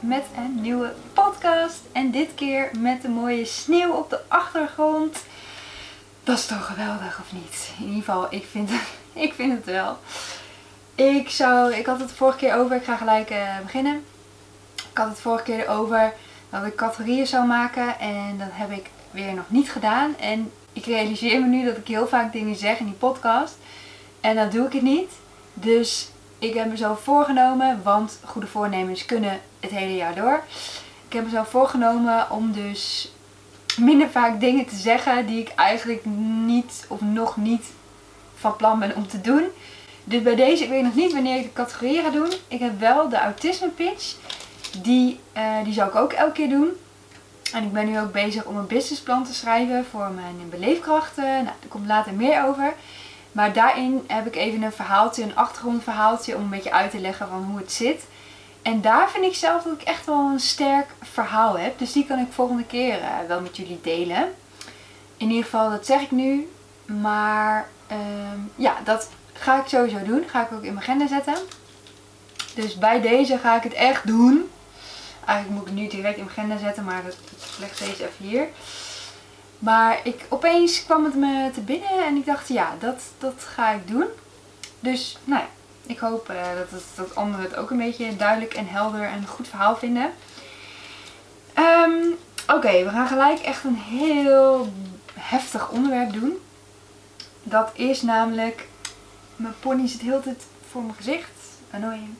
met 0.00 0.24
een 0.36 0.60
nieuwe 0.60 0.92
podcast. 1.12 1.80
En 1.92 2.10
dit 2.10 2.34
keer 2.34 2.70
met 2.78 3.02
de 3.02 3.08
mooie 3.08 3.44
sneeuw 3.44 3.92
op 3.92 4.10
de 4.10 4.20
achtergrond. 4.28 5.18
Dat 6.24 6.38
is 6.38 6.46
toch 6.46 6.66
geweldig, 6.66 7.20
of 7.20 7.32
niet? 7.32 7.70
In 7.78 7.84
ieder 7.84 7.98
geval, 7.98 8.26
ik 8.30 8.44
vind 8.50 8.70
het, 8.70 8.80
ik 9.24 9.32
vind 9.32 9.52
het 9.52 9.64
wel. 9.64 9.98
Ik, 10.94 11.30
zou, 11.30 11.74
ik 11.74 11.86
had 11.86 11.98
het 12.00 12.08
de 12.08 12.14
vorige 12.14 12.38
keer 12.38 12.54
over, 12.54 12.76
ik 12.76 12.84
ga 12.84 12.96
gelijk 12.96 13.30
uh, 13.30 13.58
beginnen. 13.62 14.04
Ik 14.74 14.98
had 14.98 15.08
het 15.08 15.20
vorige 15.20 15.44
keer 15.44 15.68
over 15.68 16.12
dat 16.50 16.64
ik 16.64 16.74
categorieën 16.74 17.26
zou 17.26 17.46
maken. 17.46 17.98
En 17.98 18.38
dat 18.38 18.48
heb 18.50 18.70
ik 18.70 18.90
weer 19.10 19.34
nog 19.34 19.50
niet 19.50 19.70
gedaan. 19.70 20.18
En 20.18 20.52
ik 20.72 20.84
realiseer 20.84 21.40
me 21.40 21.46
nu 21.46 21.64
dat 21.64 21.76
ik 21.76 21.88
heel 21.88 22.08
vaak 22.08 22.32
dingen 22.32 22.56
zeg 22.56 22.78
in 22.78 22.84
die 22.84 22.94
podcast. 22.94 23.56
En 24.20 24.36
dan 24.36 24.50
doe 24.50 24.66
ik 24.66 24.72
het 24.72 24.82
niet. 24.82 25.10
Dus 25.54 26.10
ik 26.38 26.54
heb 26.54 26.66
mezelf 26.66 27.00
voorgenomen, 27.00 27.80
want 27.82 28.18
goede 28.24 28.46
voornemens 28.46 29.04
kunnen 29.04 29.40
het 29.62 29.70
hele 29.70 29.96
jaar 29.96 30.14
door. 30.14 30.42
Ik 31.06 31.12
heb 31.12 31.24
mezelf 31.24 31.48
voorgenomen 31.48 32.30
om 32.30 32.52
dus 32.52 33.12
minder 33.78 34.08
vaak 34.10 34.40
dingen 34.40 34.66
te 34.66 34.76
zeggen 34.76 35.26
die 35.26 35.40
ik 35.40 35.48
eigenlijk 35.48 36.04
niet 36.44 36.84
of 36.88 37.00
nog 37.00 37.36
niet 37.36 37.64
van 38.34 38.56
plan 38.56 38.78
ben 38.78 38.96
om 38.96 39.08
te 39.08 39.20
doen. 39.20 39.44
Dus 40.04 40.22
bij 40.22 40.34
deze, 40.34 40.62
ik 40.62 40.68
weet 40.68 40.82
nog 40.82 40.94
niet 40.94 41.12
wanneer 41.12 41.36
ik 41.36 41.42
de 41.42 41.52
categorieën 41.52 42.02
ga 42.02 42.10
doen. 42.10 42.32
Ik 42.48 42.60
heb 42.60 42.80
wel 42.80 43.08
de 43.08 43.18
autisme 43.18 43.68
pitch. 43.68 44.14
Die, 44.82 45.20
uh, 45.36 45.64
die 45.64 45.72
zou 45.72 45.88
ik 45.88 45.94
ook 45.94 46.12
elke 46.12 46.32
keer 46.32 46.48
doen. 46.48 46.68
En 47.52 47.62
ik 47.62 47.72
ben 47.72 47.86
nu 47.86 48.00
ook 48.00 48.12
bezig 48.12 48.44
om 48.44 48.56
een 48.56 48.66
businessplan 48.66 49.24
te 49.24 49.34
schrijven 49.34 49.84
voor 49.90 50.10
mijn 50.10 50.48
beleefkrachten. 50.50 51.24
Nou, 51.24 51.44
daar 51.44 51.68
komt 51.68 51.86
later 51.86 52.12
meer 52.12 52.44
over. 52.44 52.74
Maar 53.32 53.52
daarin 53.52 54.04
heb 54.06 54.26
ik 54.26 54.36
even 54.36 54.62
een 54.62 54.72
verhaaltje, 54.72 55.22
een 55.22 55.36
achtergrondverhaaltje 55.36 56.36
om 56.36 56.42
een 56.42 56.48
beetje 56.48 56.72
uit 56.72 56.90
te 56.90 57.00
leggen 57.00 57.28
van 57.28 57.44
hoe 57.44 57.58
het 57.58 57.72
zit. 57.72 58.04
En 58.62 58.80
daar 58.80 59.10
vind 59.10 59.24
ik 59.24 59.34
zelf 59.34 59.62
dat 59.62 59.72
ik 59.72 59.82
echt 59.82 60.06
wel 60.06 60.30
een 60.30 60.40
sterk 60.40 60.86
verhaal 61.00 61.58
heb. 61.58 61.78
Dus 61.78 61.92
die 61.92 62.06
kan 62.06 62.18
ik 62.18 62.32
volgende 62.32 62.64
keer 62.64 62.98
uh, 62.98 63.08
wel 63.28 63.40
met 63.40 63.56
jullie 63.56 63.80
delen. 63.82 64.34
In 65.16 65.28
ieder 65.28 65.44
geval, 65.44 65.70
dat 65.70 65.86
zeg 65.86 66.00
ik 66.00 66.10
nu. 66.10 66.48
Maar 66.84 67.68
uh, 67.92 67.98
ja, 68.56 68.76
dat 68.84 69.08
ga 69.32 69.60
ik 69.60 69.66
sowieso 69.66 70.02
doen. 70.02 70.24
Ga 70.28 70.42
ik 70.42 70.52
ook 70.52 70.62
in 70.62 70.74
mijn 70.74 70.86
agenda 70.86 71.06
zetten. 71.06 71.34
Dus 72.54 72.78
bij 72.78 73.00
deze 73.00 73.38
ga 73.38 73.56
ik 73.56 73.62
het 73.62 73.72
echt 73.72 74.06
doen. 74.06 74.50
Eigenlijk 75.24 75.50
moet 75.50 75.68
ik 75.68 75.74
het 75.74 75.82
nu 75.82 75.88
direct 75.88 76.18
in 76.18 76.24
mijn 76.24 76.36
agenda 76.38 76.64
zetten, 76.64 76.84
maar 76.84 77.02
dat, 77.04 77.16
dat 77.30 77.56
leg 77.58 77.78
deze 77.78 78.02
even 78.02 78.26
hier. 78.26 78.48
Maar 79.58 80.00
ik, 80.04 80.26
opeens 80.28 80.84
kwam 80.84 81.04
het 81.04 81.14
me 81.14 81.50
te 81.54 81.60
binnen 81.60 82.04
en 82.06 82.16
ik 82.16 82.26
dacht, 82.26 82.48
ja, 82.48 82.74
dat, 82.78 83.02
dat 83.18 83.34
ga 83.54 83.70
ik 83.70 83.88
doen. 83.88 84.06
Dus, 84.80 85.18
nou 85.24 85.40
ja, 85.40 85.48
ik 85.86 85.98
hoop 85.98 86.30
uh, 86.30 86.36
dat, 86.58 86.70
het, 86.70 86.84
dat 86.94 87.14
anderen 87.14 87.44
het 87.44 87.56
ook 87.56 87.70
een 87.70 87.78
beetje 87.78 88.16
duidelijk 88.16 88.54
en 88.54 88.68
helder 88.68 89.02
en 89.02 89.26
goed 89.26 89.48
verhaal 89.48 89.76
vinden. 89.76 90.12
Um, 91.58 92.18
Oké, 92.46 92.84
we 92.84 92.90
gaan 92.90 93.08
gelijk 93.08 93.38
echt 93.38 93.64
een 93.64 93.76
heel 93.76 94.72
heftig 95.14 95.70
onderwerp 95.70 96.12
doen. 96.12 96.38
Dat 97.42 97.70
is 97.74 98.02
namelijk, 98.02 98.68
mijn 99.36 99.54
pony 99.60 99.88
zit 99.88 100.00
heel 100.00 100.20
tijd 100.20 100.42
voor 100.70 100.82
mijn 100.82 100.94
gezicht, 100.94 101.30
annoying. 101.70 102.14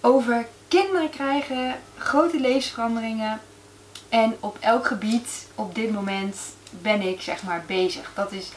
Over 0.00 0.46
kinderen 0.68 1.10
krijgen, 1.10 1.74
grote 1.96 2.40
levensveranderingen 2.40 3.40
en 4.08 4.36
op 4.40 4.56
elk 4.60 4.86
gebied 4.86 5.46
op 5.54 5.74
dit 5.74 5.92
moment 5.92 6.36
ben 6.70 7.00
ik 7.00 7.20
zeg 7.20 7.42
maar 7.42 7.64
bezig. 7.66 8.10
Dat 8.14 8.32
is, 8.32 8.48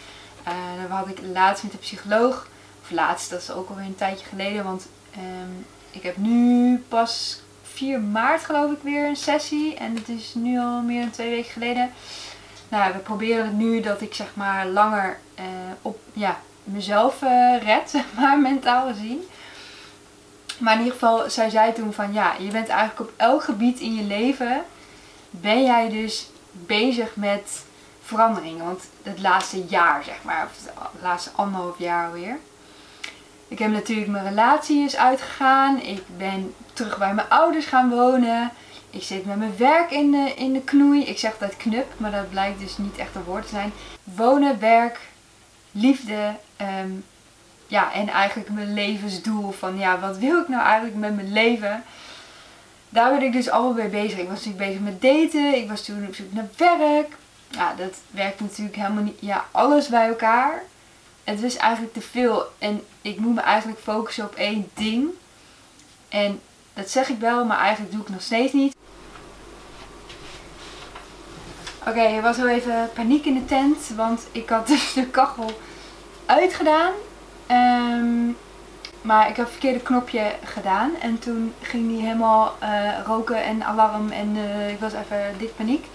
uh, 0.47 0.53
daar 0.77 0.97
had 0.97 1.07
ik 1.07 1.19
laatst 1.33 1.63
met 1.63 1.71
de 1.71 1.77
psycholoog, 1.77 2.47
of 2.89 2.95
laatst, 2.95 3.29
dat 3.29 3.41
is 3.41 3.51
ook 3.51 3.69
alweer 3.69 3.85
een 3.85 3.95
tijdje 3.95 4.25
geleden, 4.25 4.63
want 4.63 4.87
um, 5.17 5.65
ik 5.91 6.03
heb 6.03 6.17
nu 6.17 6.77
pas 6.87 7.41
4 7.63 7.99
maart 7.99 8.45
geloof 8.45 8.71
ik 8.71 8.77
weer 8.81 9.07
een 9.07 9.15
sessie 9.15 9.75
en 9.75 9.95
het 9.95 10.09
is 10.09 10.33
nu 10.33 10.59
al 10.59 10.81
meer 10.81 11.01
dan 11.01 11.11
twee 11.11 11.29
weken 11.29 11.51
geleden. 11.51 11.91
Nou, 12.69 12.93
we 12.93 12.99
proberen 12.99 13.45
het 13.45 13.55
nu 13.55 13.81
dat 13.81 14.01
ik 14.01 14.13
zeg 14.13 14.27
maar 14.33 14.67
langer 14.67 15.19
uh, 15.39 15.45
op 15.81 15.99
ja, 16.13 16.39
mezelf 16.63 17.21
uh, 17.21 17.61
red, 17.61 17.89
zeg 17.89 18.03
maar, 18.19 18.39
mentaal 18.39 18.87
gezien. 18.87 19.21
Maar 20.57 20.73
in 20.73 20.79
ieder 20.79 20.93
geval, 20.93 21.29
zij 21.29 21.49
zei 21.49 21.73
toen 21.73 21.93
van 21.93 22.13
ja, 22.13 22.33
je 22.39 22.51
bent 22.51 22.67
eigenlijk 22.67 23.09
op 23.09 23.13
elk 23.17 23.43
gebied 23.43 23.79
in 23.79 23.95
je 23.95 24.03
leven 24.03 24.63
ben 25.29 25.63
jij 25.63 25.89
dus 25.89 26.29
bezig 26.51 27.15
met 27.15 27.63
veranderingen. 28.03 28.65
Want 28.65 28.83
het 29.03 29.21
laatste 29.21 29.63
jaar, 29.65 30.03
zeg 30.03 30.23
maar, 30.23 30.45
of 30.45 30.65
het 30.91 31.01
laatste 31.01 31.29
anderhalf 31.35 31.79
jaar 31.79 32.07
alweer. 32.07 32.37
Ik 33.49 33.59
heb 33.59 33.71
natuurlijk 33.71 34.07
mijn 34.07 34.27
relatie 34.27 34.83
is 34.83 34.97
uitgegaan. 34.97 35.81
Ik 35.81 36.01
ben 36.17 36.53
terug 36.73 36.97
bij 36.97 37.13
mijn 37.13 37.29
ouders 37.29 37.65
gaan 37.65 37.89
wonen. 37.89 38.51
Ik 38.89 39.03
zit 39.03 39.25
met 39.25 39.37
mijn 39.37 39.57
werk 39.57 39.91
in 39.91 40.11
de, 40.11 40.33
in 40.35 40.53
de 40.53 40.61
knoei. 40.61 41.03
Ik 41.03 41.17
zeg 41.17 41.37
dat 41.37 41.57
knup, 41.57 41.93
maar 41.97 42.11
dat 42.11 42.29
blijkt 42.29 42.59
dus 42.59 42.77
niet 42.77 42.97
echt 42.97 43.15
een 43.15 43.23
woord 43.23 43.43
te 43.43 43.49
zijn. 43.49 43.71
Wonen, 44.03 44.59
werk, 44.59 44.99
liefde. 45.71 46.35
Um, 46.81 47.05
ja, 47.67 47.93
en 47.93 48.07
eigenlijk 48.07 48.49
mijn 48.49 48.73
levensdoel. 48.73 49.51
Van 49.51 49.77
ja, 49.77 49.99
wat 49.99 50.17
wil 50.17 50.41
ik 50.41 50.47
nou 50.47 50.63
eigenlijk 50.63 50.95
met 50.95 51.15
mijn 51.15 51.33
leven? 51.33 51.83
daar 52.89 53.11
ben 53.11 53.21
ik 53.21 53.33
dus 53.33 53.49
allemaal 53.49 53.73
mee 53.73 53.87
bezig. 53.87 54.19
Ik 54.19 54.29
was 54.29 54.45
natuurlijk 54.45 54.65
bezig 54.65 54.81
met 54.81 55.01
daten. 55.01 55.55
Ik 55.55 55.69
was 55.69 55.85
toen 55.85 56.07
op 56.07 56.15
zoek 56.15 56.33
naar 56.33 56.77
werk. 56.77 57.15
Ja, 57.49 57.73
dat 57.77 57.97
werkt 58.11 58.39
natuurlijk 58.39 58.75
helemaal 58.75 59.03
niet. 59.03 59.17
Ja, 59.19 59.45
alles 59.51 59.87
bij 59.87 60.07
elkaar. 60.07 60.63
Het 61.29 61.43
is 61.43 61.57
eigenlijk 61.57 61.93
te 61.93 62.01
veel. 62.01 62.45
En 62.57 62.81
ik 63.01 63.19
moet 63.19 63.35
me 63.35 63.41
eigenlijk 63.41 63.79
focussen 63.79 64.25
op 64.25 64.35
één 64.35 64.69
ding. 64.73 65.09
En 66.09 66.41
dat 66.73 66.89
zeg 66.89 67.09
ik 67.09 67.19
wel, 67.19 67.45
maar 67.45 67.57
eigenlijk 67.57 67.91
doe 67.91 68.01
ik 68.01 68.09
nog 68.09 68.21
steeds 68.21 68.53
niet. 68.53 68.75
Oké, 71.79 71.99
er 71.99 72.21
was 72.21 72.37
wel 72.37 72.47
even 72.47 72.89
paniek 72.93 73.25
in 73.25 73.33
de 73.33 73.45
tent. 73.45 73.77
Want 73.95 74.27
ik 74.31 74.49
had 74.49 74.67
dus 74.73 74.93
de 74.93 75.05
kachel 75.05 75.51
uitgedaan. 76.25 76.93
Um, 77.51 78.37
maar 79.01 79.29
ik 79.29 79.35
heb 79.35 79.45
het 79.45 79.53
verkeerde 79.53 79.79
knopje 79.79 80.31
gedaan. 80.43 80.91
En 81.01 81.19
toen 81.19 81.53
ging 81.61 81.87
die 81.87 82.01
helemaal 82.01 82.57
uh, 82.63 83.05
roken 83.05 83.43
en 83.43 83.63
alarm. 83.63 84.11
En 84.11 84.35
uh, 84.35 84.69
ik 84.69 84.79
was 84.79 84.93
even 84.93 85.35
dik 85.37 85.55
paniek. 85.55 85.85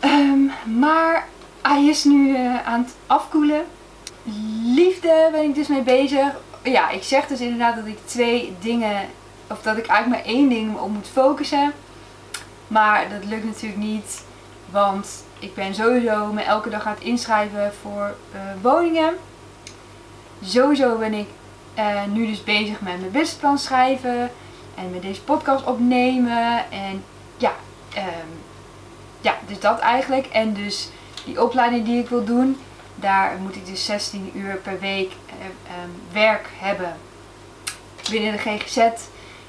Um, 0.00 0.50
maar 0.78 1.26
hij 1.62 1.84
is 1.84 2.04
nu 2.04 2.28
uh, 2.28 2.66
aan 2.66 2.80
het 2.80 2.94
afkoelen. 3.06 3.66
Liefde 4.64 5.28
ben 5.32 5.42
ik 5.42 5.54
dus 5.54 5.68
mee 5.68 5.82
bezig. 5.82 6.26
Ja, 6.62 6.90
ik 6.90 7.02
zeg 7.02 7.26
dus 7.26 7.40
inderdaad 7.40 7.76
dat 7.76 7.86
ik 7.86 7.98
twee 8.04 8.56
dingen... 8.60 9.06
Of 9.50 9.62
dat 9.62 9.76
ik 9.76 9.86
eigenlijk 9.86 10.24
maar 10.24 10.34
één 10.34 10.48
ding 10.48 10.78
op 10.78 10.90
moet 10.90 11.08
focussen. 11.12 11.72
Maar 12.66 13.08
dat 13.08 13.24
lukt 13.24 13.44
natuurlijk 13.44 13.80
niet. 13.80 14.24
Want 14.70 15.24
ik 15.38 15.54
ben 15.54 15.74
sowieso 15.74 16.32
me 16.32 16.42
elke 16.42 16.70
dag 16.70 16.86
aan 16.86 16.94
het 16.94 17.02
inschrijven 17.02 17.72
voor 17.82 18.14
woningen. 18.60 19.14
Sowieso 20.44 20.96
ben 20.96 21.14
ik 21.14 21.26
uh, 21.78 22.04
nu 22.04 22.26
dus 22.26 22.44
bezig 22.44 22.80
met 22.80 22.98
mijn 22.98 23.10
businessplan 23.10 23.58
schrijven. 23.58 24.30
En 24.74 24.90
met 24.90 25.02
deze 25.02 25.22
podcast 25.22 25.64
opnemen. 25.64 26.70
En 26.70 27.04
ja, 27.36 27.52
um, 27.96 28.28
ja, 29.20 29.34
dus 29.46 29.60
dat 29.60 29.78
eigenlijk. 29.78 30.26
En 30.26 30.52
dus 30.52 30.88
die 31.24 31.42
opleiding 31.42 31.84
die 31.84 31.98
ik 31.98 32.08
wil 32.08 32.24
doen. 32.24 32.56
Daar 33.00 33.36
moet 33.40 33.56
ik 33.56 33.66
dus 33.66 33.84
16 33.84 34.30
uur 34.34 34.54
per 34.56 34.80
week 34.80 35.10
uh, 35.10 35.84
um, 35.84 36.02
werk 36.12 36.48
hebben. 36.58 36.96
Binnen 38.10 38.32
de 38.32 38.38
GGZ. 38.38 38.78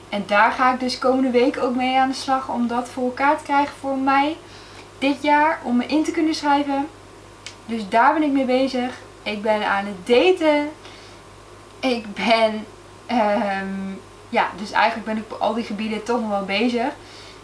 En 0.09 0.23
daar 0.27 0.51
ga 0.51 0.73
ik 0.73 0.79
dus 0.79 0.99
komende 0.99 1.29
week 1.29 1.57
ook 1.57 1.75
mee 1.75 1.97
aan 1.97 2.09
de 2.09 2.15
slag. 2.15 2.49
Om 2.49 2.67
dat 2.67 2.89
voor 2.89 3.03
elkaar 3.03 3.37
te 3.37 3.43
krijgen 3.43 3.75
voor 3.79 3.97
mij. 3.97 4.37
Dit 4.97 5.21
jaar. 5.21 5.59
Om 5.63 5.77
me 5.77 5.85
in 5.85 6.03
te 6.03 6.11
kunnen 6.11 6.35
schrijven. 6.35 6.87
Dus 7.65 7.89
daar 7.89 8.13
ben 8.13 8.23
ik 8.23 8.31
mee 8.31 8.45
bezig. 8.45 8.97
Ik 9.23 9.41
ben 9.41 9.69
aan 9.69 9.85
het 9.85 10.07
daten 10.07 10.69
ik 11.79 12.13
ben, 12.13 12.65
um, 13.11 13.99
ja, 14.29 14.49
dus 14.57 14.71
eigenlijk 14.71 15.05
ben 15.05 15.17
ik 15.17 15.33
op 15.33 15.41
al 15.41 15.53
die 15.53 15.63
gebieden 15.63 16.03
toch 16.03 16.19
nog 16.19 16.29
wel 16.29 16.45
bezig. 16.45 16.93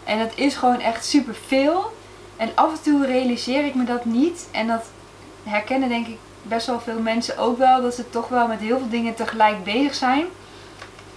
En 0.04 0.18
dat 0.18 0.32
is 0.34 0.54
gewoon 0.54 0.80
echt 0.80 1.04
super 1.04 1.34
veel. 1.46 1.92
En 2.36 2.50
af 2.54 2.72
en 2.72 2.82
toe 2.82 3.06
realiseer 3.06 3.64
ik 3.64 3.74
me 3.74 3.84
dat 3.84 4.04
niet. 4.04 4.48
En 4.50 4.66
dat 4.66 4.84
herkennen 5.50 5.88
denk 5.88 6.06
ik 6.06 6.18
best 6.42 6.66
wel 6.66 6.80
veel 6.80 7.00
mensen 7.00 7.38
ook 7.38 7.58
wel. 7.58 7.82
Dat 7.82 7.94
ze 7.94 8.10
toch 8.10 8.28
wel 8.28 8.46
met 8.46 8.60
heel 8.60 8.78
veel 8.78 8.88
dingen 8.88 9.14
tegelijk 9.14 9.64
bezig 9.64 9.94
zijn. 9.94 10.26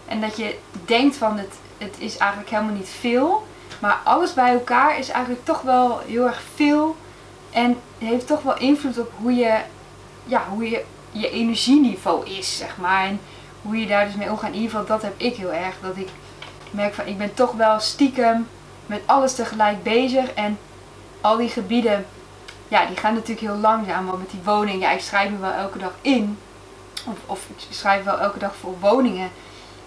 En 0.08 0.22
dat 0.22 0.38
je 0.38 0.58
denkt 0.86 1.16
van 1.16 1.38
het, 1.38 1.54
het 1.78 1.96
is 1.98 2.18
eigenlijk 2.18 2.52
helemaal 2.52 2.76
niet 2.76 2.90
veel. 3.00 3.48
Maar 3.80 4.00
alles 4.04 4.34
bij 4.34 4.54
elkaar 4.54 5.00
is 5.00 5.10
eigenlijk 5.10 5.46
toch 5.46 5.62
wel 5.62 6.00
heel 6.06 6.26
erg 6.26 6.42
veel. 6.56 6.96
En 7.52 7.78
heeft 7.98 8.28
toch 8.28 8.42
wel 8.42 8.58
invloed 8.58 9.00
op 9.00 9.12
hoe 9.16 9.36
je, 9.36 9.58
ja, 10.26 10.44
hoe 10.50 10.70
je 10.70 10.84
je 11.12 11.30
energieniveau 11.30 12.30
is, 12.30 12.58
zeg 12.58 12.78
maar. 12.78 13.06
En 13.06 13.20
hoe 13.62 13.80
je 13.80 13.88
daar 13.88 14.06
dus 14.06 14.16
mee 14.16 14.30
omgaat. 14.30 14.50
In 14.50 14.56
ieder 14.56 14.70
geval, 14.70 14.86
dat 14.86 15.02
heb 15.02 15.14
ik 15.18 15.36
heel 15.36 15.54
erg. 15.54 15.76
Dat 15.82 15.98
ik 15.98 16.10
merk 16.72 16.94
van, 16.94 17.08
ik 17.08 17.18
ben 17.18 17.34
toch 17.34 17.52
wel 17.52 17.80
stiekem 17.80 18.48
met 18.86 19.02
alles 19.06 19.36
tegelijk 19.36 19.84
bezig. 19.84 20.34
En 20.34 20.60
al 21.22 21.38
die 21.38 21.50
gebieden, 21.50 22.06
ja, 22.70 22.86
die 22.86 22.98
gaan 22.98 23.14
natuurlijk 23.14 23.48
heel 23.48 23.56
langzaam. 23.56 24.06
Want 24.06 24.20
met 24.20 24.30
die 24.30 24.44
woning, 24.44 24.82
ja, 24.82 24.92
ik 24.92 25.02
schrijf 25.02 25.30
me 25.30 25.38
wel 25.38 25.52
elke 25.52 25.78
dag 25.78 25.94
in. 26.02 26.38
Of, 27.06 27.18
of 27.26 27.46
ik 27.50 27.76
schrijf 27.76 28.04
wel 28.04 28.20
elke 28.20 28.40
dag 28.40 28.56
voor 28.56 28.80
woningen. 28.80 29.32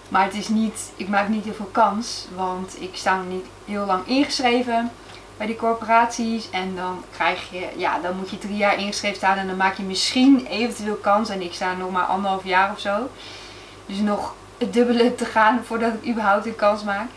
Maar 0.09 0.23
het 0.23 0.33
is 0.33 0.47
niet, 0.47 0.91
ik 0.95 1.07
maak 1.07 1.27
niet 1.27 1.43
heel 1.43 1.53
veel 1.53 1.69
kans, 1.71 2.27
want 2.35 2.81
ik 2.81 2.89
sta 2.93 3.15
nog 3.15 3.27
niet 3.27 3.45
heel 3.65 3.85
lang 3.85 4.07
ingeschreven 4.07 4.91
bij 5.37 5.47
die 5.47 5.55
corporaties. 5.55 6.49
En 6.49 6.75
dan 6.75 7.03
krijg 7.11 7.49
je, 7.51 7.67
ja, 7.75 7.99
dan 7.99 8.15
moet 8.17 8.29
je 8.29 8.37
drie 8.37 8.57
jaar 8.57 8.79
ingeschreven 8.79 9.17
staan 9.17 9.37
en 9.37 9.47
dan 9.47 9.57
maak 9.57 9.77
je 9.77 9.83
misschien 9.83 10.45
eventueel 10.45 10.95
kans. 10.95 11.29
En 11.29 11.41
ik 11.41 11.53
sta 11.53 11.73
nog 11.73 11.91
maar 11.91 12.05
anderhalf 12.05 12.43
jaar 12.43 12.71
of 12.71 12.79
zo. 12.79 13.09
Dus 13.85 13.97
nog 13.97 14.35
het 14.57 14.73
dubbele 14.73 15.15
te 15.15 15.25
gaan 15.25 15.61
voordat 15.63 15.93
ik 15.93 16.09
überhaupt 16.09 16.45
een 16.45 16.55
kans 16.55 16.83
maak. 16.83 17.09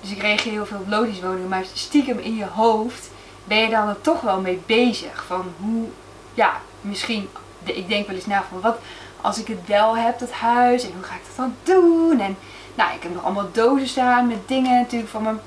Dus 0.00 0.10
ik 0.10 0.20
reageer 0.20 0.52
heel 0.52 0.66
veel 0.66 0.78
op 0.78 0.88
logisch 0.88 1.20
woningen. 1.20 1.48
Maar 1.48 1.64
stiekem 1.72 2.18
in 2.18 2.36
je 2.36 2.46
hoofd 2.46 3.10
ben 3.44 3.58
je 3.58 3.68
dan 3.68 3.88
er 3.88 4.00
toch 4.00 4.20
wel 4.20 4.40
mee 4.40 4.62
bezig. 4.66 5.24
Van 5.26 5.52
hoe, 5.60 5.88
ja, 6.34 6.60
misschien, 6.80 7.28
ik 7.62 7.88
denk 7.88 8.06
wel 8.06 8.16
eens 8.16 8.26
na 8.26 8.44
van 8.50 8.60
wat 8.60 8.78
als 9.24 9.38
ik 9.38 9.46
het 9.46 9.66
wel 9.66 9.96
heb, 9.96 10.18
dat 10.18 10.30
huis. 10.30 10.84
En 10.84 10.92
hoe 10.94 11.02
ga 11.02 11.14
ik 11.14 11.20
dat 11.26 11.36
dan 11.36 11.54
doen? 11.62 12.20
En 12.20 12.36
nou, 12.74 12.94
ik 12.94 13.02
heb 13.02 13.14
nog 13.14 13.24
allemaal 13.24 13.52
dozen 13.52 13.88
staan 13.88 14.26
met 14.26 14.48
dingen 14.48 14.80
natuurlijk 14.80 15.10
van 15.10 15.22
mijn, 15.22 15.40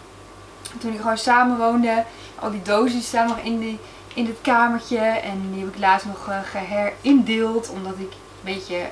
toen 0.80 0.94
ik 0.94 1.00
gewoon 1.00 1.18
samen 1.18 1.58
woonde. 1.58 2.04
Al 2.40 2.52
die 2.52 2.62
dozen 2.62 3.02
staan 3.02 3.28
nog 3.28 3.38
in, 3.38 3.60
die, 3.60 3.80
in 4.14 4.26
het 4.26 4.38
kamertje. 4.42 4.98
En 4.98 5.50
die 5.52 5.64
heb 5.64 5.74
ik 5.74 5.80
laatst 5.80 6.06
nog 6.06 6.28
uh, 6.30 6.38
geherindeeld. 6.44 7.70
Omdat 7.70 7.94
ik 7.94 8.12
een 8.12 8.54
beetje 8.54 8.90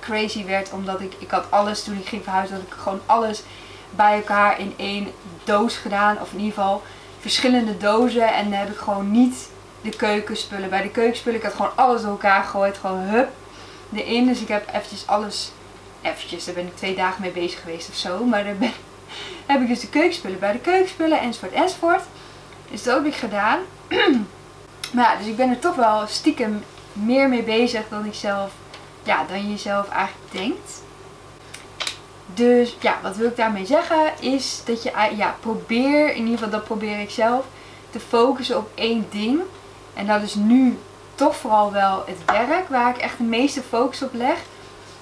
crazy 0.00 0.44
werd. 0.44 0.72
Omdat 0.72 1.00
ik, 1.00 1.14
ik 1.18 1.30
had 1.30 1.50
alles 1.50 1.84
toen 1.84 1.98
ik 1.98 2.06
ging 2.06 2.22
verhuizen. 2.22 2.56
Dat 2.56 2.66
ik 2.66 2.72
gewoon 2.72 3.00
alles 3.06 3.42
bij 3.90 4.16
elkaar 4.16 4.60
in 4.60 4.74
één 4.76 5.12
doos 5.44 5.76
gedaan. 5.76 6.20
Of 6.20 6.32
in 6.32 6.38
ieder 6.38 6.54
geval 6.54 6.82
verschillende 7.28 7.76
dozen. 7.76 8.34
En 8.34 8.50
dan 8.50 8.58
heb 8.58 8.70
ik 8.70 8.76
gewoon 8.76 9.10
niet 9.10 9.48
de 9.80 9.90
keukenspullen. 9.96 10.70
Bij 10.70 10.82
de 10.82 10.90
keukenspullen, 10.90 11.38
ik 11.38 11.44
had 11.44 11.54
gewoon 11.54 11.76
alles 11.76 12.00
door 12.00 12.10
elkaar 12.10 12.42
gegooid. 12.44 12.78
Gewoon 12.78 13.00
hup, 13.00 13.28
erin. 13.94 14.26
Dus 14.26 14.40
ik 14.40 14.48
heb 14.48 14.68
eventjes 14.68 15.06
alles, 15.06 15.52
eventjes, 16.02 16.44
daar 16.44 16.54
ben 16.54 16.66
ik 16.66 16.76
twee 16.76 16.94
dagen 16.94 17.22
mee 17.22 17.30
bezig 17.30 17.60
geweest 17.60 17.88
of 17.88 17.94
zo. 17.94 18.24
Maar 18.24 18.44
daar 18.44 18.56
ben, 18.56 18.72
heb 19.46 19.60
ik 19.60 19.68
dus 19.68 19.80
de 19.80 19.88
keukenspullen 19.88 20.38
bij 20.38 20.52
de 20.52 20.58
keukenspullen 20.58 21.20
enzovoort 21.20 21.52
enzovoort. 21.52 22.02
Dus 22.70 22.82
dat 22.82 22.96
heb 22.96 23.06
ik 23.06 23.14
gedaan. 23.14 23.58
maar 24.94 25.04
ja, 25.04 25.16
dus 25.16 25.26
ik 25.26 25.36
ben 25.36 25.50
er 25.50 25.58
toch 25.58 25.76
wel 25.76 26.06
stiekem 26.06 26.64
meer 26.92 27.28
mee 27.28 27.42
bezig 27.42 27.82
dan 27.88 28.04
ik 28.04 28.14
zelf, 28.14 28.52
ja, 29.02 29.24
dan 29.28 29.50
je 29.50 29.58
zelf 29.58 29.88
eigenlijk 29.88 30.32
denkt. 30.32 30.82
Dus 32.38 32.76
ja, 32.80 32.98
wat 33.02 33.16
wil 33.16 33.28
ik 33.28 33.36
daarmee 33.36 33.66
zeggen 33.66 34.12
is 34.20 34.62
dat 34.64 34.82
je 34.82 34.90
ja, 35.16 35.36
probeer, 35.40 36.08
in 36.10 36.22
ieder 36.22 36.34
geval 36.34 36.50
dat 36.50 36.64
probeer 36.64 37.00
ik 37.00 37.10
zelf, 37.10 37.44
te 37.90 38.00
focussen 38.00 38.56
op 38.56 38.70
één 38.74 39.06
ding. 39.10 39.40
En 39.94 40.06
dat 40.06 40.22
is 40.22 40.34
nu 40.34 40.78
toch 41.14 41.36
vooral 41.36 41.72
wel 41.72 42.04
het 42.06 42.24
werk 42.24 42.68
waar 42.68 42.90
ik 42.90 42.96
echt 42.96 43.18
de 43.18 43.24
meeste 43.24 43.62
focus 43.62 44.02
op 44.02 44.14
leg. 44.14 44.36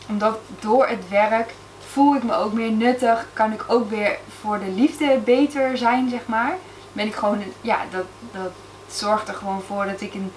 Omdat 0.08 0.38
door 0.60 0.86
het 0.86 1.08
werk 1.08 1.54
voel 1.90 2.16
ik 2.16 2.22
me 2.22 2.34
ook 2.34 2.52
meer 2.52 2.70
nuttig. 2.70 3.26
Kan 3.32 3.52
ik 3.52 3.64
ook 3.66 3.90
weer 3.90 4.18
voor 4.40 4.58
de 4.58 4.70
liefde 4.70 5.20
beter 5.24 5.78
zijn, 5.78 6.10
zeg 6.10 6.26
maar. 6.26 6.56
Ben 6.92 7.06
ik 7.06 7.14
gewoon, 7.14 7.42
ja, 7.60 7.78
dat, 7.90 8.06
dat 8.32 8.52
zorgt 8.88 9.28
er 9.28 9.34
gewoon 9.34 9.62
voor 9.66 9.86
dat 9.86 10.00
ik 10.00 10.14
een, 10.14 10.32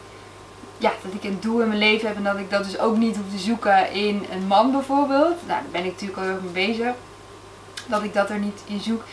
ja, 0.79 0.91
dat 1.03 1.13
ik 1.13 1.23
een 1.23 1.39
doel 1.39 1.61
in 1.61 1.67
mijn 1.67 1.79
leven 1.79 2.07
heb. 2.07 2.17
En 2.17 2.23
dat 2.23 2.37
ik 2.37 2.49
dat 2.49 2.63
dus 2.63 2.79
ook 2.79 2.97
niet 2.97 3.15
hoef 3.15 3.31
te 3.31 3.37
zoeken 3.37 3.91
in 3.91 4.25
een 4.31 4.47
man 4.47 4.71
bijvoorbeeld. 4.71 5.35
Nou, 5.47 5.61
daar 5.61 5.71
ben 5.71 5.85
ik 5.85 5.91
natuurlijk 5.91 6.17
al 6.17 6.23
heel 6.23 6.33
erg 6.33 6.43
mee 6.43 6.67
bezig. 6.67 6.93
Dat 7.85 8.03
ik 8.03 8.13
dat 8.13 8.29
er 8.29 8.39
niet 8.39 8.61
in 8.65 8.79
zoek. 8.79 9.03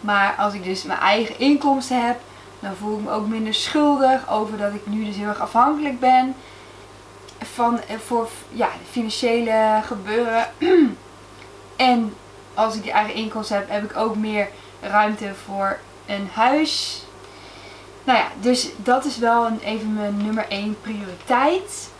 Maar 0.00 0.34
als 0.38 0.54
ik 0.54 0.64
dus 0.64 0.82
mijn 0.82 0.98
eigen 0.98 1.38
inkomsten 1.38 2.06
heb, 2.06 2.20
dan 2.60 2.74
voel 2.76 2.98
ik 2.98 3.04
me 3.04 3.10
ook 3.10 3.26
minder 3.26 3.54
schuldig 3.54 4.30
over 4.30 4.58
dat 4.58 4.74
ik 4.74 4.86
nu 4.86 5.04
dus 5.04 5.16
heel 5.16 5.28
erg 5.28 5.40
afhankelijk 5.40 6.00
ben 6.00 6.34
van 7.38 7.80
eh, 7.80 7.96
voor 8.06 8.28
ja, 8.50 8.68
financiële 8.90 9.80
gebeuren. 9.84 10.46
en 11.76 12.14
als 12.54 12.74
ik 12.74 12.82
die 12.82 12.92
eigen 12.92 13.14
inkomsten 13.14 13.56
heb, 13.56 13.70
heb 13.70 13.84
ik 13.84 13.96
ook 13.96 14.16
meer 14.16 14.48
ruimte 14.80 15.32
voor 15.44 15.78
een 16.06 16.28
huis. 16.32 17.03
Nou 18.04 18.18
ja, 18.18 18.28
dus 18.40 18.68
dat 18.76 19.04
is 19.04 19.18
wel 19.18 19.46
een, 19.46 19.60
even 19.60 19.94
mijn 19.94 20.16
nummer 20.16 20.48
1 20.48 20.76
prioriteit. 20.80 21.90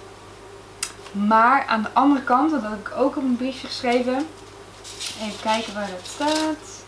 Maar 1.12 1.64
aan 1.66 1.82
de 1.82 1.90
andere 1.92 2.22
kant, 2.22 2.50
dat 2.50 2.62
heb 2.62 2.88
ik 2.88 2.92
ook 2.96 3.16
op 3.16 3.22
een 3.22 3.36
briefje 3.36 3.66
geschreven. 3.66 4.26
Even 5.20 5.40
kijken 5.42 5.74
waar 5.74 5.90
dat 5.90 6.06
staat. 6.06 6.84